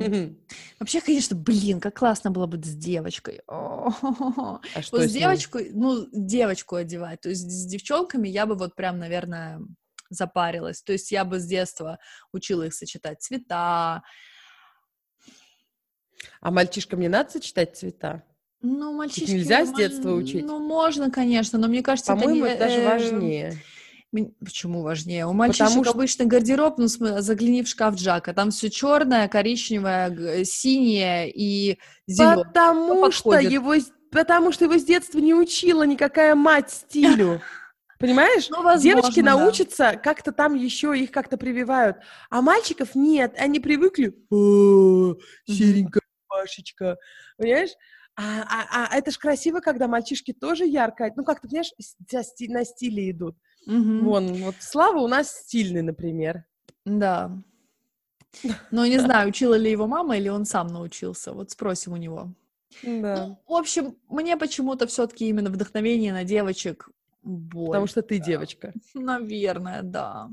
Вообще, 0.80 1.00
конечно, 1.00 1.36
блин, 1.36 1.80
как 1.80 1.98
классно 1.98 2.30
было 2.30 2.46
быть 2.46 2.64
с 2.64 2.74
девочкой. 2.74 3.42
А 3.48 4.82
что 4.82 4.98
вот 4.98 5.06
с 5.06 5.12
девочкой, 5.12 5.70
ну, 5.72 6.06
девочку 6.12 6.76
одевать. 6.76 7.20
То 7.20 7.28
есть 7.28 7.50
с 7.50 7.66
девчонками 7.66 8.28
я 8.28 8.46
бы 8.46 8.54
вот 8.54 8.74
прям, 8.74 8.98
наверное, 8.98 9.60
запарилась. 10.08 10.82
То 10.82 10.92
есть 10.92 11.10
я 11.12 11.24
бы 11.24 11.40
с 11.40 11.46
детства 11.46 11.98
учила 12.32 12.64
их 12.64 12.74
сочетать 12.74 13.22
цвета, 13.22 14.02
а 16.40 16.50
мальчишкам 16.50 17.00
не 17.00 17.08
надо 17.08 17.30
сочетать 17.30 17.76
цвета? 17.76 18.22
Ну, 18.62 18.92
мальчишки... 18.94 19.24
Их 19.24 19.30
нельзя 19.30 19.66
с 19.66 19.72
детства 19.74 20.12
учить? 20.12 20.44
Ну, 20.44 20.58
можно, 20.58 21.10
конечно, 21.10 21.58
но 21.58 21.68
мне 21.68 21.82
кажется, 21.82 22.12
По-моему, 22.12 22.46
это, 22.46 22.66
не... 22.66 22.74
это 22.74 22.84
даже 22.84 22.88
важнее. 22.88 23.62
Почему 24.44 24.82
важнее? 24.82 25.26
У 25.26 25.32
мальчишек 25.32 25.66
Потому 25.66 25.84
что... 25.84 25.92
обычно 25.92 26.24
гардероб, 26.24 26.78
ну, 26.78 26.86
загляни 26.86 27.62
в 27.62 27.68
шкаф 27.68 27.96
Джака, 27.96 28.32
там 28.32 28.50
все 28.50 28.70
черное, 28.70 29.28
коричневое, 29.28 30.44
синее 30.44 31.30
и 31.30 31.78
зеленое. 32.06 32.44
Потому 32.46 33.10
что 33.10 33.38
его 33.38 33.74
потому 34.10 34.52
что 34.52 34.64
его 34.64 34.78
с 34.78 34.84
детства 34.84 35.18
не 35.18 35.34
учила 35.34 35.82
никакая 35.82 36.34
мать 36.36 36.70
стилю. 36.70 37.42
Понимаешь? 37.98 38.48
Ну, 38.50 38.62
возможно, 38.62 38.82
Девочки 38.82 39.22
да. 39.22 39.36
научатся, 39.36 40.00
как-то 40.02 40.30
там 40.30 40.54
еще 40.54 40.96
их 40.96 41.10
как-то 41.10 41.36
прививают. 41.36 41.96
А 42.30 42.42
мальчиков 42.42 42.94
нет, 42.94 43.34
они 43.38 43.60
привыкли. 43.60 44.14
«О, 44.30 45.16
серенькая 45.46 46.03
Машечка. 46.40 46.96
Понимаешь? 47.36 47.70
А, 48.16 48.42
а- 48.42 48.88
а 48.90 48.96
это 48.96 49.10
ж 49.10 49.18
красиво, 49.18 49.60
когда 49.60 49.88
мальчишки 49.88 50.32
тоже 50.32 50.66
ярко, 50.66 51.10
ну 51.16 51.24
как-то, 51.24 51.48
понимаешь, 51.48 51.72
на 52.48 52.64
стиле 52.64 53.10
идут. 53.10 53.36
Мгм. 53.66 54.04
Вон, 54.04 54.34
вот 54.34 54.54
Слава 54.60 54.98
у 55.00 55.08
нас 55.08 55.30
стильный, 55.30 55.82
например. 55.82 56.44
Да. 56.84 57.32
Но 58.70 58.86
не 58.86 58.98
знаю, 58.98 59.28
учила 59.28 59.54
ли 59.54 59.70
его 59.70 59.86
мама 59.86 60.16
или 60.16 60.28
он 60.28 60.44
сам 60.44 60.68
научился. 60.68 61.32
Вот 61.32 61.50
спросим 61.50 61.92
у 61.92 61.96
него. 61.96 62.32
Да. 62.82 63.26
Ну, 63.26 63.38
в 63.46 63.54
общем, 63.54 63.96
мне 64.08 64.36
почему-то 64.36 64.86
все-таки 64.86 65.28
именно 65.28 65.50
вдохновение 65.50 66.12
на 66.12 66.24
девочек 66.24 66.88
больше. 67.22 67.66
Потому 67.70 67.86
что 67.86 68.02
ты 68.02 68.18
девочка. 68.18 68.72
Наверное, 68.94 69.82
да. 69.82 70.28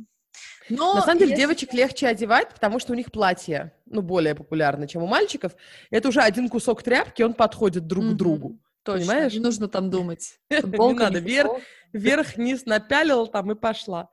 Но 0.70 0.94
На 0.96 1.02
самом 1.02 1.20
деле 1.20 1.32
если- 1.32 1.42
девочек 1.42 1.74
легче 1.74 2.08
одевать, 2.08 2.50
потому 2.54 2.80
что 2.80 2.94
у 2.94 2.96
них 2.96 3.12
платье, 3.12 3.74
ну, 3.86 4.02
более 4.02 4.36
популярно, 4.36 4.88
чем 4.88 5.04
у 5.04 5.08
мальчиков. 5.08 5.54
Это 5.90 6.08
уже 6.10 6.22
один 6.22 6.48
кусок 6.50 6.82
тряпки, 6.84 7.24
он 7.24 7.34
подходит 7.34 7.88
друг 7.88 8.06
Мгм. 8.06 8.14
к 8.14 8.18
другу. 8.18 8.60
Точно, 8.84 9.00
понимаешь? 9.08 9.34
не 9.34 9.40
нужно 9.40 9.68
там 9.68 9.90
думать. 9.90 10.40
Не 10.50 10.62
Футболка, 10.62 11.04
надо, 11.04 11.20
не 11.22 11.28
вверх, 11.28 11.48
футболка. 11.48 11.66
вверх-вниз 11.94 12.66
напялил 12.66 13.28
там 13.28 13.52
и 13.52 13.56
пошла. 13.56 14.10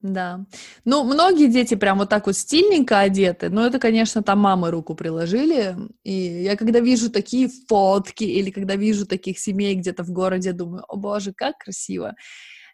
Да. 0.00 0.44
Ну, 0.84 1.04
многие 1.04 1.46
дети 1.46 1.76
прям 1.76 1.98
вот 1.98 2.08
так 2.08 2.26
вот 2.26 2.36
стильненько 2.36 2.98
одеты, 2.98 3.50
но 3.50 3.64
это, 3.64 3.78
конечно, 3.78 4.20
там 4.22 4.40
мамы 4.40 4.72
руку 4.72 4.96
приложили. 4.96 5.76
И 6.02 6.12
я 6.12 6.56
когда 6.56 6.80
вижу 6.80 7.08
такие 7.08 7.48
фотки 7.68 8.24
или 8.24 8.50
когда 8.50 8.74
вижу 8.74 9.06
таких 9.06 9.38
семей 9.38 9.76
где-то 9.76 10.02
в 10.02 10.10
городе, 10.10 10.52
думаю, 10.52 10.84
о 10.88 10.96
боже, 10.96 11.32
как 11.32 11.56
красиво. 11.58 12.14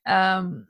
Эм, 0.07 0.67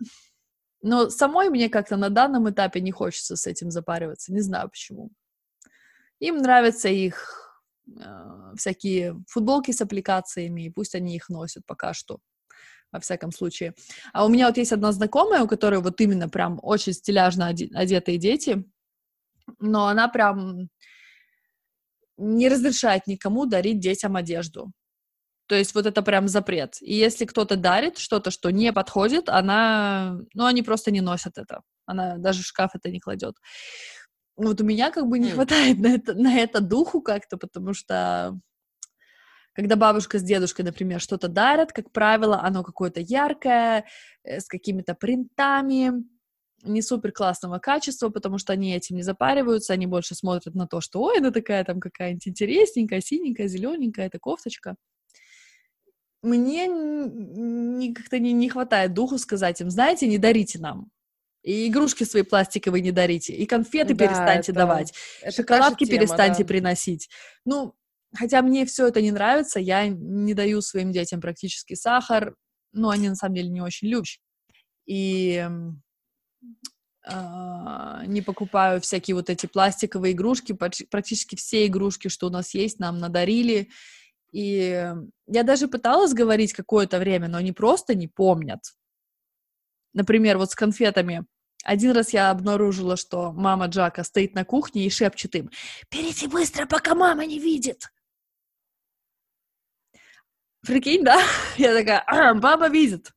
Но 0.82 1.10
самой 1.10 1.50
мне 1.50 1.68
как-то 1.68 1.96
на 1.96 2.08
данном 2.08 2.48
этапе 2.48 2.80
не 2.80 2.92
хочется 2.92 3.36
с 3.36 3.46
этим 3.46 3.70
запариваться, 3.70 4.32
не 4.32 4.40
знаю 4.40 4.68
почему. 4.68 5.10
Им 6.20 6.38
нравятся 6.38 6.88
их 6.88 7.62
э, 7.88 8.52
всякие 8.56 9.16
футболки 9.28 9.72
с 9.72 9.80
аппликациями, 9.80 10.66
и 10.66 10.70
пусть 10.70 10.94
они 10.94 11.16
их 11.16 11.28
носят 11.28 11.64
пока 11.66 11.92
что 11.94 12.20
во 12.92 13.00
всяком 13.00 13.32
случае. 13.32 13.74
А 14.12 14.24
у 14.24 14.28
меня 14.28 14.46
вот 14.46 14.56
есть 14.56 14.72
одна 14.72 14.92
знакомая, 14.92 15.42
у 15.42 15.48
которой 15.48 15.80
вот 15.80 16.00
именно 16.00 16.28
прям 16.28 16.58
очень 16.62 16.92
стиляжно 16.92 17.50
оде- 17.50 17.70
одетые 17.74 18.18
дети, 18.18 18.64
но 19.58 19.86
она 19.86 20.08
прям 20.08 20.68
не 22.16 22.48
разрешает 22.48 23.06
никому 23.06 23.46
дарить 23.46 23.80
детям 23.80 24.16
одежду. 24.16 24.72
То 25.48 25.54
есть 25.54 25.74
вот 25.74 25.86
это 25.86 26.02
прям 26.02 26.28
запрет. 26.28 26.76
И 26.82 26.94
если 26.94 27.24
кто-то 27.24 27.56
дарит 27.56 27.98
что-то, 27.98 28.30
что 28.30 28.50
не 28.50 28.72
подходит, 28.72 29.28
она, 29.28 30.18
ну, 30.34 30.44
они 30.44 30.62
просто 30.62 30.90
не 30.90 31.00
носят 31.00 31.38
это. 31.38 31.62
Она 31.86 32.18
даже 32.18 32.42
в 32.42 32.46
шкаф 32.46 32.72
это 32.74 32.90
не 32.90 33.00
кладет. 33.00 33.34
Вот 34.36 34.60
у 34.60 34.64
меня 34.64 34.90
как 34.90 35.06
бы 35.08 35.18
не 35.18 35.28
М. 35.30 35.34
хватает 35.34 35.78
на 35.78 35.88
это, 35.88 36.14
на 36.14 36.38
это 36.38 36.60
духу 36.60 37.00
как-то, 37.00 37.38
потому 37.38 37.72
что 37.72 38.38
когда 39.54 39.74
бабушка 39.74 40.18
с 40.18 40.22
дедушкой, 40.22 40.64
например, 40.66 41.00
что-то 41.00 41.26
дарят, 41.28 41.72
как 41.72 41.90
правило, 41.90 42.40
оно 42.42 42.62
какое-то 42.62 43.00
яркое, 43.00 43.86
э, 44.22 44.40
с 44.40 44.46
какими-то 44.46 44.94
принтами, 44.94 46.04
не 46.62 46.82
супер 46.82 47.10
классного 47.12 47.58
качества, 47.58 48.10
потому 48.10 48.38
что 48.38 48.52
они 48.52 48.74
этим 48.76 48.96
не 48.96 49.02
запариваются, 49.02 49.72
они 49.72 49.86
больше 49.86 50.14
смотрят 50.14 50.54
на 50.54 50.66
то, 50.68 50.80
что, 50.80 51.00
ой, 51.02 51.18
она 51.18 51.30
такая 51.30 51.64
там 51.64 51.80
какая-нибудь 51.80 52.28
интересненькая, 52.28 53.00
синенькая, 53.00 53.48
зелененькая, 53.48 54.06
это 54.06 54.18
кофточка. 54.18 54.76
Мне 56.22 57.92
как-то 57.94 58.18
не, 58.18 58.32
не 58.32 58.48
хватает 58.48 58.92
духу 58.94 59.18
сказать 59.18 59.60
им, 59.60 59.70
знаете, 59.70 60.06
не 60.08 60.18
дарите 60.18 60.58
нам. 60.58 60.90
И 61.42 61.68
игрушки 61.68 62.04
свои 62.04 62.22
пластиковые 62.22 62.82
не 62.82 62.90
дарите, 62.90 63.32
и 63.32 63.46
конфеты 63.46 63.94
Да, 63.94 64.06
перестаньте 64.06 64.50
это- 64.52 64.60
давать, 64.60 64.92
Это 65.22 65.36
шоколадки 65.36 65.84
тема, 65.84 65.98
перестаньте 66.00 66.42
да. 66.42 66.48
приносить. 66.48 67.08
Ну, 67.44 67.74
хотя 68.14 68.42
мне 68.42 68.66
все 68.66 68.88
это 68.88 69.00
не 69.00 69.12
нравится, 69.12 69.60
я 69.60 69.86
не 69.86 70.34
даю 70.34 70.60
своим 70.60 70.90
детям 70.92 71.20
практически 71.20 71.74
сахар, 71.74 72.34
но 72.72 72.90
они 72.90 73.08
на 73.08 73.14
самом 73.14 73.36
деле 73.36 73.50
не 73.50 73.60
очень 73.60 73.88
любят. 73.88 74.18
И 74.86 75.48
а, 77.06 78.04
не 78.06 78.20
покупаю 78.20 78.80
всякие 78.80 79.14
вот 79.14 79.30
эти 79.30 79.46
пластиковые 79.46 80.12
игрушки, 80.12 80.52
практически 80.52 81.36
все 81.36 81.66
игрушки, 81.66 82.08
что 82.08 82.26
у 82.26 82.30
нас 82.30 82.52
есть, 82.52 82.78
нам 82.80 82.98
надарили. 82.98 83.70
И 84.30 84.94
я 85.26 85.42
даже 85.42 85.68
пыталась 85.68 86.12
говорить 86.12 86.52
какое-то 86.52 86.98
время, 86.98 87.28
но 87.28 87.38
они 87.38 87.52
просто 87.52 87.94
не 87.94 88.08
помнят. 88.08 88.60
Например, 89.94 90.38
вот 90.38 90.50
с 90.50 90.54
конфетами. 90.54 91.24
Один 91.64 91.92
раз 91.92 92.12
я 92.12 92.30
обнаружила, 92.30 92.96
что 92.96 93.32
мама 93.32 93.66
Джака 93.66 94.04
стоит 94.04 94.34
на 94.34 94.44
кухне 94.44 94.86
и 94.86 94.90
шепчет 94.90 95.34
им, 95.34 95.50
«Берите 95.90 96.28
быстро, 96.28 96.66
пока 96.66 96.94
мама 96.94 97.26
не 97.26 97.38
видит!» 97.38 97.88
Прикинь, 100.66 101.04
да? 101.04 101.20
Я 101.56 101.74
такая, 101.74 102.02
«А, 102.06 102.34
«Баба 102.34 102.68
видит!» 102.68 103.12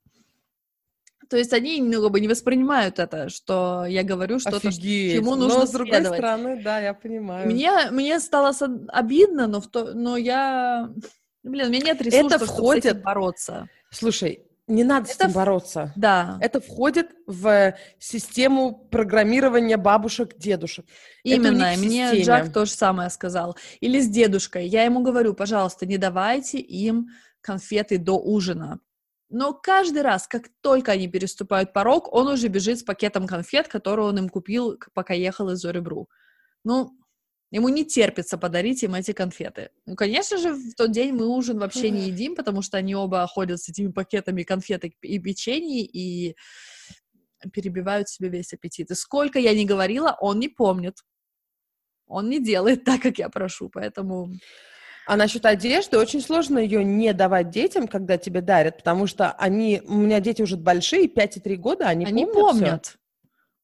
То 1.31 1.37
есть 1.37 1.53
они 1.53 1.81
ну, 1.81 2.01
как 2.03 2.11
бы 2.11 2.19
не 2.19 2.27
воспринимают 2.27 2.99
это, 2.99 3.29
что 3.29 3.85
я 3.87 4.03
говорю 4.03 4.37
что-то, 4.39 4.59
что- 4.59 4.67
Офигеть. 4.67 5.15
чему 5.15 5.35
Но, 5.35 5.47
нужно 5.47 5.65
с 5.65 5.71
другой 5.71 5.95
следовать. 5.95 6.19
стороны, 6.19 6.61
да, 6.61 6.79
я 6.81 6.93
понимаю. 6.93 7.47
Мне, 7.49 7.71
мне 7.91 8.19
стало 8.19 8.51
обидно, 8.89 9.47
но, 9.47 9.61
в 9.61 9.67
то, 9.67 9.93
но 9.93 10.17
я... 10.17 10.89
Блин, 11.41 11.67
у 11.67 11.69
меня 11.71 11.85
нет 11.85 12.01
ресурсов, 12.01 12.33
чтобы 12.33 12.45
с 12.45 12.49
входит- 12.49 12.85
этим 12.85 13.01
бороться. 13.01 13.69
Слушай, 13.91 14.43
не 14.67 14.83
надо 14.83 15.07
с 15.07 15.11
Это 15.15 15.23
этим 15.23 15.31
в- 15.31 15.35
бороться. 15.35 15.93
Да, 15.95 16.37
Это 16.41 16.59
входит 16.59 17.11
в 17.27 17.75
систему 17.97 18.75
программирования 18.91 19.77
бабушек, 19.77 20.37
дедушек. 20.37 20.85
Это 21.23 21.35
именно. 21.35 21.73
мне 21.77 22.07
системе. 22.09 22.23
Джак 22.23 22.51
то 22.53 22.65
же 22.65 22.71
самое 22.71 23.09
сказал. 23.09 23.55
Или 23.79 24.01
с 24.01 24.09
дедушкой. 24.09 24.67
Я 24.67 24.83
ему 24.83 25.01
говорю, 25.01 25.33
пожалуйста, 25.33 25.85
не 25.85 25.97
давайте 25.97 26.57
им 26.59 27.07
конфеты 27.39 27.97
до 27.97 28.19
ужина. 28.19 28.79
Но 29.33 29.53
каждый 29.53 30.01
раз, 30.01 30.27
как 30.27 30.49
только 30.59 30.91
они 30.91 31.07
переступают 31.07 31.71
порог, 31.71 32.13
он 32.13 32.27
уже 32.27 32.49
бежит 32.49 32.79
с 32.79 32.83
пакетом 32.83 33.27
конфет, 33.27 33.69
который 33.69 34.03
он 34.03 34.17
им 34.17 34.29
купил, 34.29 34.77
пока 34.93 35.13
ехал 35.13 35.49
из 35.49 35.63
Оребру. 35.63 36.09
Ну, 36.65 36.91
ему 37.49 37.69
не 37.69 37.85
терпится 37.85 38.37
подарить 38.37 38.83
им 38.83 38.93
эти 38.93 39.13
конфеты. 39.13 39.69
Ну, 39.85 39.95
конечно 39.95 40.37
же, 40.37 40.53
в 40.53 40.75
тот 40.75 40.91
день 40.91 41.13
мы 41.13 41.27
ужин 41.27 41.59
вообще 41.59 41.91
не 41.91 42.09
едим, 42.09 42.35
потому 42.35 42.61
что 42.61 42.77
они 42.77 42.93
оба 42.93 43.25
ходят 43.25 43.61
с 43.61 43.69
этими 43.69 43.89
пакетами 43.89 44.43
конфеток 44.43 44.91
и 45.01 45.17
печенье 45.17 45.85
и 45.85 46.35
перебивают 47.53 48.09
себе 48.09 48.27
весь 48.27 48.51
аппетит. 48.51 48.91
И 48.91 48.95
сколько 48.95 49.39
я 49.39 49.55
не 49.55 49.65
говорила, 49.65 50.17
он 50.19 50.39
не 50.39 50.49
помнит. 50.49 50.97
Он 52.05 52.29
не 52.29 52.43
делает 52.43 52.83
так, 52.83 53.01
как 53.01 53.17
я 53.17 53.29
прошу, 53.29 53.69
поэтому... 53.69 54.33
А 55.07 55.17
насчет 55.17 55.45
одежды, 55.45 55.97
очень 55.97 56.21
сложно 56.21 56.59
ее 56.59 56.83
не 56.83 57.13
давать 57.13 57.49
детям, 57.49 57.87
когда 57.87 58.17
тебе 58.17 58.41
дарят, 58.41 58.77
потому 58.77 59.07
что 59.07 59.31
они, 59.33 59.81
у 59.85 59.95
меня 59.95 60.19
дети 60.19 60.41
уже 60.41 60.57
большие, 60.57 61.07
5 61.07 61.37
и 61.37 61.39
3 61.39 61.55
года, 61.57 61.87
они, 61.87 62.05
Они 62.05 62.25
помнят. 62.25 62.51
помнят. 62.51 62.97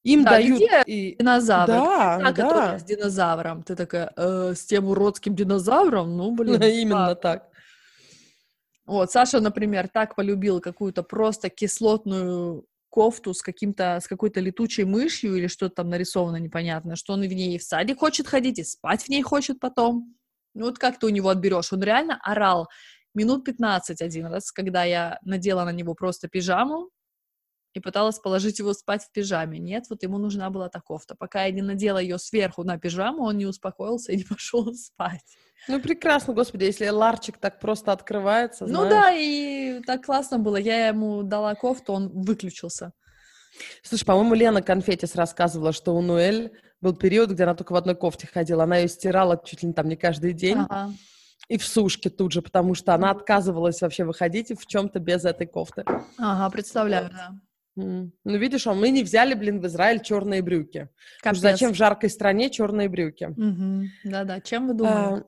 Им 0.04 0.23
Да, 0.23 0.32
дают... 0.32 0.58
где 0.58 0.84
и- 0.86 1.15
Динозавр. 1.17 1.67
Да, 1.67 2.19
Та, 2.19 2.32
да. 2.32 2.80
с 2.80 2.84
динозавром. 2.84 3.63
Ты 3.63 3.76
такая, 3.76 4.12
«Э, 4.15 4.54
с 4.56 4.65
тем 4.65 4.86
уродским 4.88 5.36
динозавром? 5.36 6.15
Ну, 6.17 6.32
блин. 6.36 6.62
Именно 6.62 6.95
ладно». 6.95 7.15
так. 7.15 7.50
Вот, 8.86 9.12
Саша, 9.12 9.41
например, 9.41 9.89
так 9.89 10.15
полюбил 10.15 10.62
какую-то 10.62 11.04
просто 11.04 11.50
кислотную 11.50 12.65
кофту 12.89 13.34
с 13.34 13.41
каким-то, 13.41 14.00
с 14.02 14.08
какой-то 14.08 14.39
летучей 14.39 14.86
мышью 14.86 15.36
или 15.36 15.47
что-то 15.47 15.76
там 15.76 15.89
нарисовано 15.89 16.38
непонятно, 16.38 16.95
что 16.95 17.13
он 17.13 17.21
в 17.21 17.28
ней 17.28 17.56
и 17.56 17.58
в 17.60 17.63
садик 17.63 18.00
хочет 18.00 18.28
ходить, 18.28 18.60
и 18.60 18.63
спать 18.63 19.04
в 19.04 19.10
ней 19.10 19.21
хочет 19.21 19.60
потом. 19.60 20.15
Ну 20.54 20.66
вот 20.66 20.80
как 20.80 21.00
ты 21.00 21.06
у 21.06 21.10
него 21.10 21.30
отберешь? 21.30 21.72
Он 21.74 21.82
реально 21.84 22.20
орал 22.24 22.68
минут 23.14 23.44
15 23.46 24.02
один 24.02 24.28
раз, 24.28 24.52
когда 24.52 24.84
я 24.84 25.20
надела 25.24 25.64
на 25.66 25.72
него 25.72 25.94
просто 25.96 26.28
пижаму 26.28 26.90
и 27.74 27.80
пыталась 27.80 28.20
положить 28.20 28.60
его 28.60 28.74
спать 28.74 29.04
в 29.04 29.12
пижаме. 29.12 29.60
Нет, 29.60 29.86
вот 29.90 30.02
ему 30.04 30.18
нужна 30.18 30.50
была 30.50 30.70
та 30.70 30.82
кофта. 30.82 31.16
Пока 31.16 31.46
я 31.46 31.52
не 31.52 31.62
надела 31.62 32.00
ее 32.00 32.18
сверху 32.18 32.64
на 32.64 32.78
пижаму, 32.80 33.24
он 33.24 33.38
не 33.38 33.46
успокоился 33.46 34.12
и 34.12 34.18
не 34.18 34.24
пошел 34.30 34.74
спать. 34.74 35.22
Ну, 35.68 35.82
прекрасно, 35.82 36.34
господи, 36.34 36.66
если 36.66 36.88
ларчик 36.90 37.38
так 37.38 37.60
просто 37.60 37.92
открывается, 37.92 38.66
Ну 38.66 38.86
знаешь. 38.86 38.90
да, 38.90 39.12
и 39.14 39.80
так 39.86 40.06
классно 40.06 40.40
было. 40.40 40.58
Я 40.58 40.88
ему 40.88 41.24
дала 41.24 41.56
кофту, 41.56 41.94
он 41.94 42.10
выключился. 42.10 42.94
Слушай, 43.82 44.06
по-моему, 44.06 44.34
Лена 44.34 44.62
Конфетис 44.62 45.15
рассказывала, 45.15 45.72
что 45.72 45.96
у 45.96 46.02
Нуэль 46.02 46.52
был 46.82 46.96
период, 46.96 47.32
где 47.32 47.43
она 47.43 47.56
только 47.56 47.74
в 47.74 47.76
одной 47.76 47.96
кофте 47.96 48.28
ходила. 48.28 48.63
Она 48.63 48.78
ее 48.78 48.88
стирала 48.88 49.41
чуть 49.43 49.63
ли 49.63 49.70
не 49.70 49.74
там 49.74 49.88
не 49.88 49.96
каждый 49.96 50.34
день. 50.34 50.60
Ага. 50.60 50.91
И 51.50 51.58
в 51.58 51.65
сушке 51.65 52.10
тут 52.10 52.34
же, 52.34 52.41
потому 52.41 52.74
что 52.74 52.93
она 52.93 53.12
отказывалась 53.12 53.82
вообще 53.82 54.04
выходить 54.04 54.52
в 54.60 54.65
чем-то 54.65 55.00
без 55.00 55.24
этой 55.24 55.48
кофты. 55.48 55.86
Ага, 56.17 56.50
представляю, 56.52 57.10
да. 57.10 57.32
М. 57.82 58.12
Ну, 58.24 58.38
видишь, 58.38 58.67
а 58.67 58.74
мы 58.74 58.89
не 58.89 59.04
взяли, 59.04 59.34
блин, 59.34 59.62
в 59.62 59.67
Израиль 59.67 60.02
черные 60.02 60.41
брюки. 60.41 60.89
Зачем 61.24 61.74
в 61.74 61.76
жаркой 61.76 62.10
стране 62.10 62.50
черные 62.50 62.89
брюки? 62.89 63.34
Мгм. 63.38 63.86
Да-да, 64.04 64.41
чем 64.41 64.67
вы 64.67 64.74
думали? 64.74 65.22
А, 65.22 65.24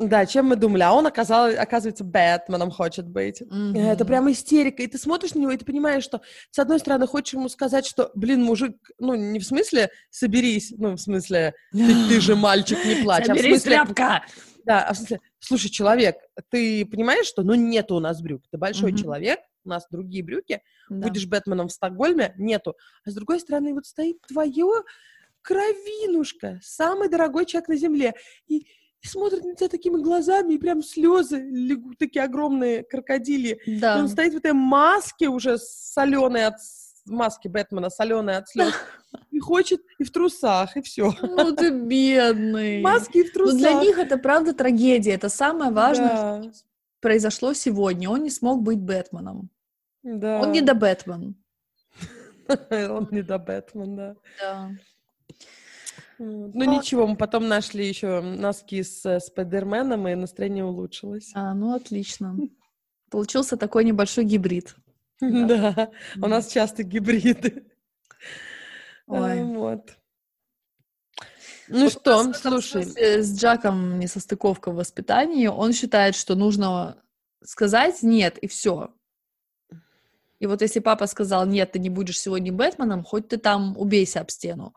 Да, 0.00 0.26
чем 0.26 0.46
мы 0.46 0.56
думали. 0.56 0.82
А 0.82 0.92
он, 0.92 1.06
оказал, 1.06 1.46
оказывается, 1.56 2.02
Бэтменом 2.02 2.70
хочет 2.72 3.06
быть. 3.06 3.42
Мгм. 3.42 3.76
Это 3.76 4.04
прям 4.04 4.30
истерика. 4.30 4.82
И 4.82 4.88
ты 4.88 4.98
смотришь 4.98 5.34
на 5.34 5.38
него, 5.38 5.52
и 5.52 5.56
ты 5.56 5.64
понимаешь, 5.64 6.02
что, 6.02 6.20
с 6.50 6.58
одной 6.58 6.80
стороны, 6.80 7.06
хочешь 7.06 7.34
ему 7.34 7.48
сказать, 7.48 7.86
что, 7.86 8.10
блин, 8.14 8.42
мужик, 8.42 8.76
ну, 8.98 9.14
не 9.14 9.38
в 9.38 9.44
смысле 9.44 9.90
соберись, 10.10 10.74
ну, 10.76 10.92
в 10.94 10.98
смысле, 10.98 11.54
ты, 11.70 11.94
ты 12.08 12.20
же 12.20 12.34
мальчик, 12.34 12.84
не 12.84 12.96
плачь, 12.96 13.28
а 13.28 13.34
в 13.34 13.36
Соберись, 13.38 13.62
смысле, 13.62 13.70
тряпка! 13.84 14.24
да, 14.64 14.84
а 14.88 14.94
в 14.94 14.96
смысле, 14.96 15.20
слушай, 15.38 15.70
человек, 15.70 16.16
ты 16.50 16.84
понимаешь, 16.86 17.26
что, 17.26 17.42
ну, 17.42 17.54
нету 17.54 17.94
у 17.94 18.00
нас 18.00 18.20
брюк, 18.20 18.42
ты 18.50 18.58
большой 18.58 18.90
Мгм. 18.90 19.00
человек, 19.00 19.38
у 19.64 19.68
нас 19.68 19.86
другие 19.90 20.24
брюки, 20.24 20.60
Да. 20.88 21.06
будешь 21.08 21.26
Бэтменом 21.26 21.68
в 21.68 21.72
Стокгольме, 21.72 22.34
нету. 22.36 22.74
А 23.04 23.10
с 23.10 23.14
другой 23.14 23.38
стороны, 23.38 23.74
вот 23.74 23.86
стоит 23.86 24.20
твое 24.26 24.82
кровинушка, 25.40 26.58
самый 26.62 27.08
дорогой 27.08 27.46
человек 27.46 27.68
на 27.68 27.76
земле, 27.76 28.14
и, 28.48 28.66
и 29.04 29.06
смотрит 29.06 29.44
на 29.44 29.54
тебя 29.54 29.68
такими 29.68 30.00
глазами, 30.02 30.54
и 30.54 30.58
прям 30.58 30.82
слезы 30.82 31.36
легут, 31.38 31.98
такие 31.98 32.24
огромные 32.24 32.82
крокодили. 32.84 33.60
И 33.66 33.78
Да. 33.78 33.98
он 33.98 34.08
стоит 34.08 34.32
в 34.32 34.38
этой 34.38 34.52
маске 34.54 35.28
уже 35.28 35.58
соленой 35.58 36.46
от 36.46 36.54
маски 37.06 37.48
Бэтмена, 37.48 37.90
соленой 37.90 38.38
от 38.38 38.48
слез, 38.48 38.72
и 39.30 39.38
хочет, 39.40 39.82
и 39.98 40.04
в 40.04 40.10
трусах, 40.10 40.76
и 40.78 40.80
все. 40.82 41.12
Ну 41.20 41.54
ты 41.54 41.70
бедный. 41.70 42.80
Маски 42.82 43.18
и 43.18 43.22
в 43.24 43.26
Ну, 43.26 43.32
трусах. 43.32 43.58
для 43.58 43.72
них 43.74 43.98
это 43.98 44.16
правда 44.16 44.54
трагедия. 44.54 45.12
Это 45.12 45.28
самое 45.28 45.70
важное, 45.70 46.08
Да. 46.08 46.42
что 46.42 46.64
произошло 47.00 47.52
сегодня. 47.52 48.08
Он 48.08 48.22
не 48.22 48.30
смог 48.30 48.62
быть 48.62 48.78
Бэтменом. 48.80 49.50
Да. 50.02 50.40
Он 50.40 50.50
не 50.52 50.62
до 50.62 50.74
Бэтмен. 50.74 51.34
Он 52.70 53.08
не 53.10 53.22
до 53.22 53.38
Бэтмена, 53.38 53.96
да. 53.96 54.16
Да. 54.40 54.70
Вот. 56.18 56.54
Ну 56.54 56.64
ничего, 56.64 57.06
мы 57.06 57.16
потом 57.16 57.48
нашли 57.48 57.86
еще 57.86 58.20
носки 58.20 58.82
с 58.82 59.20
Спайдерменом, 59.20 60.06
и 60.08 60.14
настроение 60.14 60.64
улучшилось. 60.64 61.32
А, 61.34 61.54
ну 61.54 61.74
отлично. 61.74 62.36
Получился 63.10 63.56
такой 63.56 63.84
небольшой 63.84 64.24
гибрид. 64.24 64.76
Да, 65.20 65.90
у 66.20 66.26
нас 66.26 66.48
часто 66.48 66.82
гибриды. 66.82 67.66
Ой. 69.06 69.40
А, 69.40 69.44
Вот. 69.44 69.96
Ну 71.68 71.88
что, 71.88 72.32
слушай, 72.34 72.84
С 72.84 73.38
Джаком 73.38 73.98
несостыковка 73.98 74.70
в 74.70 74.74
воспитании. 74.74 75.46
Он 75.46 75.72
считает, 75.72 76.14
что 76.14 76.34
нужно 76.34 77.02
сказать 77.42 78.02
«нет» 78.02 78.38
и 78.38 78.46
все. 78.46 78.94
И 80.40 80.46
вот 80.46 80.60
если 80.60 80.80
папа 80.80 81.06
сказал 81.06 81.46
«нет, 81.46 81.72
ты 81.72 81.78
не 81.78 81.88
будешь 81.88 82.20
сегодня 82.20 82.52
Бэтменом», 82.52 83.02
хоть 83.02 83.28
ты 83.28 83.38
там 83.38 83.78
убейся 83.78 84.20
об 84.20 84.30
стену. 84.30 84.74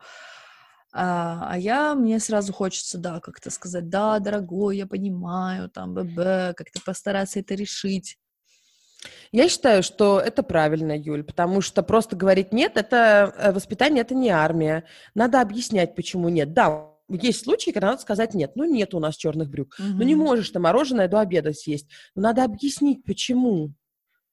А, 0.92 1.48
а 1.50 1.58
я, 1.58 1.94
мне 1.94 2.18
сразу 2.18 2.52
хочется, 2.52 2.98
да, 2.98 3.20
как-то 3.20 3.50
сказать 3.50 3.88
«да, 3.88 4.18
дорогой, 4.18 4.78
я 4.78 4.86
понимаю, 4.86 5.68
там, 5.68 5.94
б 5.94 6.54
как-то 6.56 6.80
постараться 6.84 7.40
это 7.40 7.54
решить. 7.54 8.18
я 9.30 9.48
считаю, 9.48 9.82
что 9.82 10.18
это 10.18 10.42
правильно, 10.42 10.96
Юль, 10.96 11.22
потому 11.22 11.60
что 11.60 11.82
просто 11.82 12.16
говорить 12.16 12.52
нет, 12.52 12.76
это 12.76 13.34
э, 13.36 13.52
воспитание, 13.52 14.00
это 14.00 14.14
не 14.14 14.30
армия. 14.30 14.84
Надо 15.14 15.40
объяснять, 15.40 15.94
почему 15.94 16.30
нет. 16.30 16.54
Да, 16.54 16.88
есть 17.08 17.44
случаи, 17.44 17.70
когда 17.70 17.88
надо 17.88 18.02
сказать 18.02 18.34
нет. 18.34 18.52
Ну, 18.54 18.64
нет 18.64 18.94
у 18.94 18.98
нас 18.98 19.16
черных 19.16 19.48
брюк. 19.50 19.76
Ну, 19.78 20.02
не 20.02 20.14
можешь 20.14 20.50
ты 20.50 20.58
мороженое 20.58 21.08
до 21.08 21.20
обеда 21.20 21.52
съесть. 21.52 21.88
Но 22.14 22.22
надо 22.22 22.44
объяснить, 22.44 23.04
почему. 23.04 23.72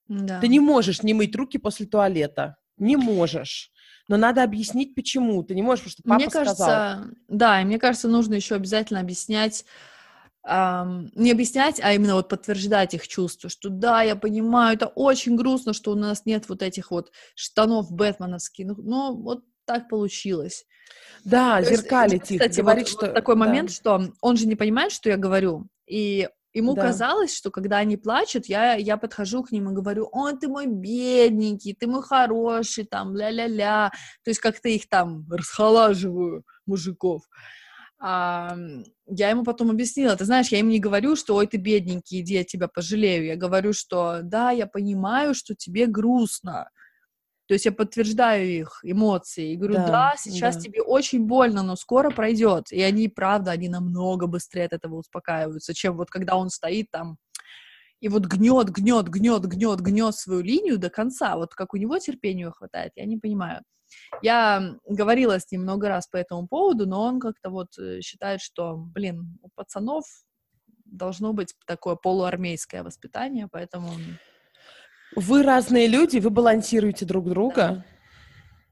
Да. 0.07 0.39
Ты 0.39 0.47
не 0.49 0.59
можешь 0.59 1.01
не 1.01 1.13
мыть 1.13 1.35
руки 1.35 1.57
после 1.57 1.85
туалета. 1.85 2.57
Не 2.77 2.97
можешь. 2.97 3.71
Но 4.07 4.17
надо 4.17 4.43
объяснить, 4.43 4.95
почему. 4.95 5.43
Ты 5.43 5.55
не 5.55 5.61
можешь, 5.61 5.83
потому 5.83 5.93
что 5.93 6.03
папа 6.03 6.19
Мне 6.19 6.29
кажется, 6.29 6.55
сказал. 6.55 7.05
да, 7.27 7.61
и 7.61 7.65
мне 7.65 7.79
кажется, 7.79 8.07
нужно 8.07 8.35
еще 8.35 8.55
обязательно 8.55 8.99
объяснять, 8.99 9.65
ам, 10.43 11.09
не 11.15 11.31
объяснять, 11.31 11.79
а 11.81 11.93
именно 11.93 12.15
вот 12.15 12.29
подтверждать 12.29 12.93
их 12.93 13.07
чувства, 13.07 13.49
что 13.49 13.69
да, 13.69 14.03
я 14.03 14.15
понимаю, 14.15 14.75
это 14.75 14.87
очень 14.87 15.35
грустно, 15.35 15.73
что 15.73 15.91
у 15.91 15.95
нас 15.95 16.25
нет 16.25 16.47
вот 16.49 16.61
этих 16.61 16.91
вот 16.91 17.11
штанов 17.33 17.91
бэтменовских, 17.91 18.67
ну, 18.67 18.75
ну, 18.77 19.15
вот 19.15 19.43
так 19.65 19.89
получилось. 19.89 20.65
Да, 21.23 21.55
То 21.55 21.69
есть, 21.69 21.81
зеркалить 21.81 22.31
их. 22.31 22.39
Кстати, 22.39 22.61
говорить, 22.61 22.91
вот, 22.91 22.97
что... 22.97 23.05
вот 23.07 23.15
такой 23.15 23.35
да. 23.35 23.39
момент, 23.39 23.71
что 23.71 24.13
он 24.21 24.37
же 24.37 24.45
не 24.45 24.55
понимает, 24.55 24.91
что 24.91 25.09
я 25.09 25.17
говорю, 25.17 25.67
и 25.87 26.29
ему 26.55 26.73
Да. 26.73 26.81
казалось, 26.83 27.35
что 27.35 27.51
когда 27.51 27.77
они 27.77 27.97
плачут, 27.97 28.47
я, 28.47 28.75
я 28.75 28.97
подхожу 28.97 29.43
к 29.43 29.51
ним 29.51 29.69
и 29.69 29.73
говорю, 29.73 30.09
ой, 30.11 30.37
ты 30.37 30.47
мой 30.47 30.65
бедненький, 30.67 31.75
ты 31.75 31.85
мой 31.85 32.01
хороший, 32.01 32.85
там, 32.85 33.15
ля-ля-ля, 33.15 33.91
то 34.23 34.31
есть 34.31 34.39
как-то 34.39 34.69
их 34.69 34.89
там 34.89 35.25
расхолаживаю, 35.29 36.43
мужиков. 36.65 37.21
А, 37.99 38.57
я 39.07 39.29
ему 39.29 39.43
потом 39.43 39.69
объяснила, 39.69 40.15
ты 40.15 40.25
знаешь, 40.25 40.47
я 40.49 40.59
им 40.59 40.69
не 40.69 40.79
говорю, 40.79 41.15
что 41.15 41.35
ой, 41.35 41.47
ты 41.47 41.57
бедненький, 41.57 42.21
иди, 42.21 42.35
я 42.35 42.43
тебя 42.43 42.67
пожалею. 42.67 43.25
Я 43.25 43.35
говорю, 43.35 43.73
что 43.73 44.19
да, 44.23 44.51
я 44.51 44.67
понимаю, 44.67 45.33
что 45.33 45.55
тебе 45.55 45.85
грустно. 45.87 46.69
То 47.47 47.53
есть 47.53 47.65
я 47.65 47.71
подтверждаю 47.71 48.47
их 48.47 48.79
эмоции 48.83 49.53
и 49.53 49.55
говорю, 49.55 49.75
Да, 49.75 49.87
да, 49.87 50.13
сейчас 50.17 50.55
да. 50.55 50.61
тебе 50.61 50.81
очень 50.81 51.25
больно, 51.25 51.61
но 51.61 51.75
скоро 51.75 52.09
пройдет. 52.09 52.71
И 52.71 52.81
они, 52.81 53.07
правда, 53.07 53.51
они 53.51 53.69
намного 53.69 54.27
быстрее 54.27 54.65
от 54.65 54.73
этого 54.73 54.95
успокаиваются, 54.95 55.73
чем 55.73 55.97
вот 55.97 56.09
когда 56.09 56.35
он 56.35 56.49
стоит 56.49 56.89
там 56.91 57.17
и 58.01 58.07
вот 58.09 58.25
гнет, 58.25 58.69
гнет, 58.69 59.07
гнет, 59.09 59.45
гнет, 59.45 59.81
гнет 59.81 60.15
свою 60.15 60.41
линию 60.41 60.77
до 60.77 60.89
конца. 60.89 61.35
Вот 61.37 61.53
как 61.55 61.73
у 61.73 61.77
него 61.77 61.97
терпению 61.97 62.51
хватает, 62.51 62.91
я 62.95 63.05
не 63.05 63.17
понимаю. 63.17 63.61
Я 64.21 64.75
говорила 64.87 65.39
с 65.39 65.51
ним 65.51 65.61
много 65.61 65.87
раз 65.87 66.07
по 66.07 66.17
этому 66.17 66.47
поводу, 66.47 66.87
но 66.87 67.03
он 67.03 67.19
как-то 67.19 67.49
вот 67.49 67.77
э, 67.77 68.01
считает, 68.01 68.41
что, 68.41 68.75
блин, 68.75 69.39
у 69.41 69.49
пацанов 69.55 70.05
должно 70.85 71.33
быть 71.33 71.53
такое 71.65 71.95
полуармейское 71.95 72.83
воспитание, 72.83 73.47
поэтому... 73.51 73.91
Вы 75.15 75.43
разные 75.43 75.87
люди, 75.87 76.19
вы 76.19 76.29
балансируете 76.29 77.05
друг 77.05 77.29
друга. 77.29 77.85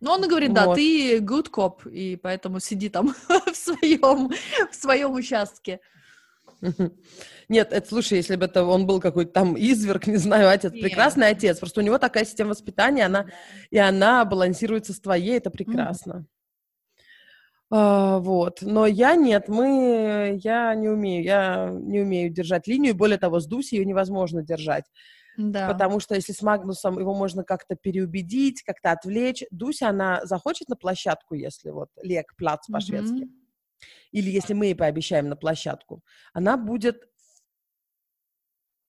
Ну, 0.01 0.11
он 0.11 0.27
говорит, 0.27 0.53
да, 0.53 0.65
Вот. 0.65 0.75
ты 0.75 1.19
good 1.19 1.49
cop, 1.49 1.89
и 1.89 2.17
поэтому 2.17 2.59
сиди 2.59 2.89
там 2.89 3.15
в 3.27 3.55
своем, 3.55 4.29
в 4.69 4.75
своем 4.75 5.13
участке. 5.13 5.79
Нет, 7.49 7.71
это, 7.71 7.87
слушай, 7.87 8.17
если 8.17 8.35
бы 8.35 8.45
это 8.45 8.65
он 8.65 8.85
был 8.85 8.99
какой-то 8.99 9.31
там 9.31 9.55
изверг, 9.55 10.07
не 10.07 10.17
знаю, 10.17 10.49
отец, 10.49 10.73
Нет. 10.73 10.81
прекрасный 10.81 11.29
отец, 11.29 11.59
просто 11.59 11.81
у 11.81 11.83
него 11.83 11.97
такая 11.97 12.25
система 12.25 12.49
воспитания, 12.49 13.05
она, 13.05 13.27
и 13.69 13.77
она 13.77 14.25
балансируется 14.25 14.93
с 14.93 14.99
твоей, 14.99 15.37
это 15.37 15.49
прекрасно. 15.49 16.25
А, 17.69 18.19
вот, 18.19 18.59
но 18.61 18.85
я 18.85 19.15
нет, 19.15 19.47
мы, 19.47 20.39
я 20.43 20.75
не 20.75 20.89
умею, 20.89 21.23
я 21.23 21.69
не 21.71 22.01
умею 22.01 22.29
держать 22.29 22.67
линию, 22.67 22.93
более 22.93 23.17
того, 23.17 23.39
с 23.39 23.47
Дусей 23.47 23.79
ее 23.79 23.85
невозможно 23.85 24.43
держать, 24.43 24.85
Да. 25.37 25.67
потому 25.67 25.99
что 25.99 26.15
если 26.15 26.31
с 26.33 26.41
Магнусом 26.41 26.99
его 26.99 27.13
можно 27.15 27.43
как-то 27.43 27.75
переубедить, 27.75 28.61
как-то 28.63 28.91
отвлечь, 28.91 29.43
Дуся, 29.51 29.89
она 29.89 30.25
захочет 30.25 30.69
на 30.69 30.75
площадку, 30.75 31.35
если 31.35 31.69
вот 31.71 31.89
лег, 32.01 32.35
плац 32.37 32.67
по-шведски, 32.67 33.23
Мгм. 33.25 33.35
или 34.11 34.29
если 34.29 34.53
мы 34.53 34.67
ей 34.67 34.75
пообещаем 34.75 35.29
на 35.29 35.35
площадку, 35.35 36.03
она 36.33 36.57
будет 36.57 37.03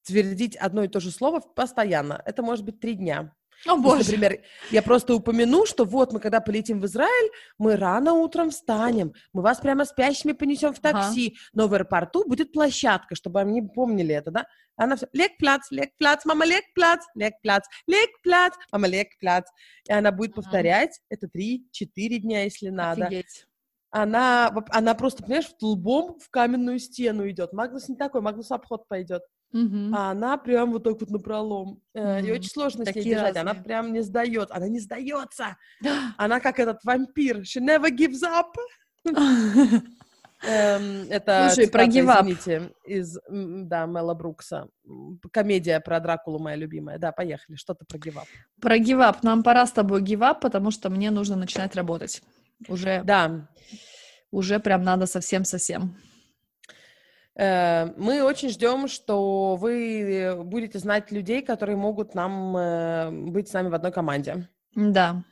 твердить 0.02 0.56
одно 0.56 0.84
и 0.84 0.88
то 0.88 1.00
же 1.00 1.10
слово 1.10 1.40
постоянно. 1.40 2.20
Это 2.26 2.42
может 2.42 2.64
быть 2.64 2.78
три 2.80 2.94
дня. 2.94 3.34
О, 3.66 3.80
То 3.80 3.96
есть, 3.96 4.08
боже. 4.08 4.12
например, 4.18 4.44
я 4.70 4.82
просто 4.82 5.14
упомяну, 5.14 5.64
что 5.66 5.84
вот 5.84 6.12
мы, 6.12 6.20
когда 6.20 6.40
полетим 6.40 6.80
в 6.80 6.86
Израиль, 6.86 7.30
мы 7.58 7.76
рано 7.76 8.12
утром 8.14 8.50
встанем, 8.50 9.14
мы 9.32 9.42
вас 9.42 9.58
прямо 9.60 9.84
спящими 9.84 10.32
понесем 10.32 10.72
в 10.74 10.78
Ага. 10.82 10.98
такси, 11.00 11.36
но 11.52 11.66
в 11.68 11.74
аэропорту 11.74 12.24
будет 12.28 12.52
площадка, 12.52 13.14
чтобы 13.14 13.40
они 13.40 13.62
помнили 13.62 14.14
это, 14.14 14.30
да? 14.30 14.46
Она 14.76 14.96
все, 14.96 15.06
лег 15.12 15.36
пляц, 15.38 15.70
лег 15.70 15.90
пляц, 15.96 16.24
мама 16.24 16.44
лег 16.44 16.64
пляц, 16.74 17.00
лег 17.14 17.34
пляц, 17.42 17.64
лег 17.86 18.10
пляц, 18.22 18.52
мама 18.72 18.86
лег 18.88 19.08
пляц. 19.18 19.44
И 19.88 19.92
она 19.92 20.10
будет 20.12 20.30
Мгм. 20.32 20.42
повторять 20.42 21.00
это 21.08 21.28
три-четыре 21.28 22.18
дня, 22.18 22.42
если 22.44 22.68
надо 22.70 23.06
Офигеть. 23.06 23.46
она, 23.90 24.52
она 24.70 24.94
просто, 24.94 25.22
понимаешь, 25.22 25.50
лбом 25.62 26.18
в 26.18 26.28
каменную 26.28 26.78
стену 26.80 27.28
идет. 27.30 27.52
Магнус 27.52 27.88
не 27.88 27.96
такой, 27.96 28.20
Магнус 28.20 28.50
обход 28.50 28.88
пойдет. 28.88 29.22
Мгм. 29.54 29.94
А 29.94 30.10
она 30.10 30.36
прям 30.36 30.72
вот 30.72 30.82
так 30.82 30.98
вот 31.00 31.10
напролом. 31.10 31.80
Э, 31.94 32.18
И 32.20 32.24
Мгм. 32.24 32.32
очень 32.32 32.50
сложно 32.50 32.84
с 32.84 32.88
ней 32.88 32.94
Такие 32.94 33.14
держать. 33.14 33.36
Она 33.36 33.50
разные. 33.52 33.64
прям 33.64 33.92
не 33.92 34.00
сдает. 34.02 34.50
Она 34.50 34.68
не 34.68 34.80
сдается. 34.80 35.56
Она 36.18 36.40
как 36.40 36.58
этот 36.58 36.82
вампир. 36.84 37.38
She 37.42 37.60
never 37.60 37.88
gives 37.90 38.22
up. 38.24 38.52
Эм, 40.46 41.06
это 41.08 41.48
Слушай, 41.54 41.70
про 41.70 41.86
цитата, 41.86 42.20
извините, 42.20 42.72
из, 42.84 43.18
да, 43.30 43.86
Мела 43.86 44.12
Брукса. 44.14 44.68
Комедия 45.32 45.80
про 45.80 46.00
Дракулу 46.00 46.38
моя 46.38 46.56
любимая. 46.56 46.98
Да, 46.98 47.12
поехали. 47.12 47.56
Что-то 47.56 47.86
про 47.86 47.96
up. 47.98 48.26
Про 48.60 48.78
гивап. 48.78 49.22
Нам 49.22 49.42
пора 49.42 49.66
с 49.66 49.72
тобой 49.72 50.02
гивап, 50.02 50.40
потому 50.40 50.70
что 50.70 50.90
мне 50.90 51.10
нужно 51.10 51.36
начинать 51.36 51.74
работать. 51.76 52.22
Уже, 52.68 53.02
Да, 53.04 53.48
уже 54.32 54.58
прям 54.58 54.82
надо 54.82 55.06
совсем-совсем. 55.06 55.96
Э, 57.36 57.86
Мы 57.96 58.22
очень 58.22 58.48
ждем, 58.48 58.88
что 58.88 59.56
вы 59.56 60.42
будете 60.44 60.78
знать 60.78 61.10
людей, 61.10 61.42
которые 61.42 61.76
могут 61.76 62.14
нам 62.14 62.56
э, 62.56 63.10
быть 63.10 63.48
с 63.48 63.52
нами 63.52 63.68
в 63.68 63.74
одной 63.74 63.92
команде. 63.92 64.48
Да. 64.74 65.22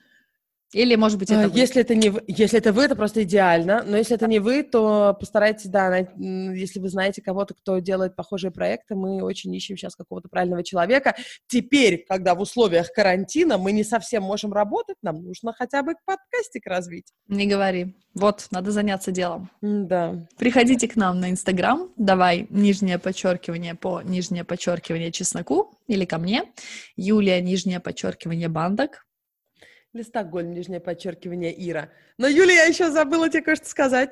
Или, 0.73 0.97
может 0.97 1.19
быть, 1.19 1.31
это 1.31 1.45
А, 1.45 1.49
вы? 1.49 1.59
Если 1.59 1.83
это 1.83 1.95
не 1.95 2.11
вы, 2.11 2.23
если 2.27 2.59
это 2.59 2.73
вы, 2.73 2.85
это 2.85 2.97
просто 2.97 3.23
идеально. 3.25 3.83
Но 3.87 3.97
если 3.97 4.17
это 4.17 4.27
не 4.27 4.39
вы, 4.39 4.63
то 4.63 5.17
постарайтесь, 5.19 5.67
да, 5.67 5.95
если 5.97 6.81
вы 6.81 6.89
знаете 6.89 7.21
кого-то, 7.21 7.55
кто 7.55 7.79
делает 7.79 8.17
похожие 8.17 8.51
проекты, 8.51 8.95
мы 8.95 9.23
очень 9.23 9.55
ищем 9.55 9.77
сейчас 9.77 9.95
какого-то 9.95 10.29
правильного 10.29 10.65
человека. 10.65 11.15
Теперь, 11.47 12.05
когда 12.09 12.35
в 12.35 12.41
условиях 12.41 12.91
карантина 12.93 13.59
мы 13.59 13.73
не 13.73 13.85
совсем 13.85 14.23
можем 14.23 14.53
работать, 14.53 14.97
нам 15.03 15.23
нужно 15.23 15.53
хотя 15.53 15.83
бы 15.83 15.95
подкастик 16.07 16.67
развить. 16.67 17.13
Не 17.29 17.47
говори. 17.47 17.95
Вот, 18.15 18.47
надо 18.51 18.71
заняться 18.71 19.11
делом. 19.11 19.51
Да. 19.63 20.27
Приходите 20.39 20.89
к 20.89 20.97
нам 20.97 21.21
на 21.21 21.31
Инстаграм, 21.31 21.91
давай 21.97 22.47
нижнее 22.51 22.99
подчеркивание 22.99 23.75
по 23.75 24.03
нижнее 24.03 24.45
подчеркивание 24.45 25.13
чесноку 25.13 25.79
или 25.87 26.05
ко 26.05 26.19
мне, 26.19 26.45
Юлия 26.97 27.41
нижнее 27.41 27.81
подчеркивание 27.81 28.49
бандок. 28.49 29.07
Или 29.95 30.03
Стокгольм, 30.03 30.53
нижнее 30.55 30.81
подчеркивание, 30.81 31.53
Ира. 31.71 31.91
Но, 32.17 32.27
Юля, 32.27 32.53
я 32.55 32.65
еще 32.65 32.91
забыла 32.91 33.29
тебе 33.29 33.43
кое-что 33.43 33.69
сказать. 33.69 34.11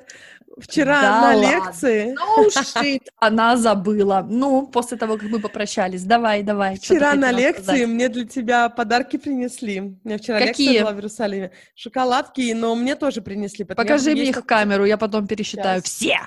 Вчера 0.59 1.01
Да 1.01 1.21
на 1.21 1.37
ладно? 1.37 1.41
лекции... 1.65 2.15
Ну, 2.15 2.47
shit, 2.49 3.01
она 3.17 3.57
забыла. 3.57 4.23
Ну, 4.29 4.67
после 4.67 4.97
того, 4.97 5.17
как 5.17 5.29
мы 5.29 5.39
попрощались. 5.39 6.03
Давай, 6.03 6.43
давай. 6.43 6.75
Вчера 6.77 7.15
на 7.15 7.31
лекции 7.31 7.63
сказать? 7.63 7.87
мне 7.87 8.09
для 8.09 8.25
тебя 8.27 8.69
подарки 8.69 9.17
принесли. 9.17 9.79
У 9.81 9.97
меня 10.03 10.19
вчера 10.19 10.37
Какие? 10.39 10.67
лекция 10.67 10.83
была 10.83 10.91
в 10.93 10.95
Иерусалиме. 10.97 11.51
Шоколадки, 11.73 12.53
но 12.53 12.75
мне 12.75 12.95
тоже 12.95 13.21
принесли. 13.23 13.65
Покажи 13.65 14.11
мне 14.11 14.25
их 14.29 14.37
в 14.37 14.43
камеру, 14.43 14.85
я 14.85 14.97
потом 14.97 15.25
пересчитаю 15.25 15.81
Щас. 15.81 15.89
все. 15.91 16.17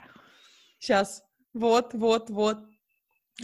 Сейчас. 0.80 1.22
Вот, 1.52 1.90
вот, 1.94 2.28
вот. 2.28 2.58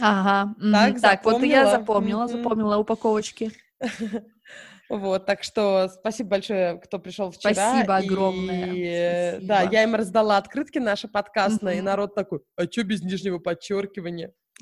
Ага. 0.01 0.53
Так, 0.73 0.99
Так, 0.99 1.23
вот 1.23 1.41
и 1.43 1.47
я 1.47 1.69
запомнила? 1.71 2.27
запомнила 2.27 2.77
упаковочки. 2.77 3.51
Вот, 4.97 5.25
так 5.25 5.41
что 5.43 5.87
спасибо 5.87 6.31
большое, 6.31 6.77
кто 6.79 6.99
пришел 6.99 7.31
вчера. 7.31 7.53
Спасибо 7.53 7.99
И, 8.01 8.05
огромное. 8.07 8.73
э, 8.75 9.31
Спасибо. 9.31 9.47
Да, 9.47 9.61
я 9.61 9.83
им 9.83 9.95
раздала 9.95 10.35
открытки 10.35 10.79
наши 10.79 11.07
подкастные, 11.07 11.75
и 11.75 11.77
Мгм. 11.77 11.85
народ 11.85 12.13
такой, 12.13 12.41
а 12.57 12.63
что 12.65 12.83
без 12.83 13.01
нижнего 13.01 13.39
подчеркивания? 13.39 14.33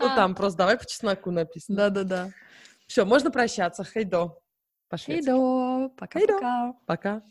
Ну, 0.00 0.06
там 0.14 0.34
просто 0.34 0.58
давай 0.58 0.76
по 0.78 0.86
чесноку 0.86 1.30
написано. 1.30 1.76
Да-да-да. 1.76 2.30
Все, 2.86 3.04
можно 3.06 3.30
прощаться. 3.30 3.84
Хейдо. 3.84 4.36
Пошли. 4.90 5.14
Хейдо, 5.16 5.88
пока-пока. 5.96 6.74
Пока. 6.86 7.22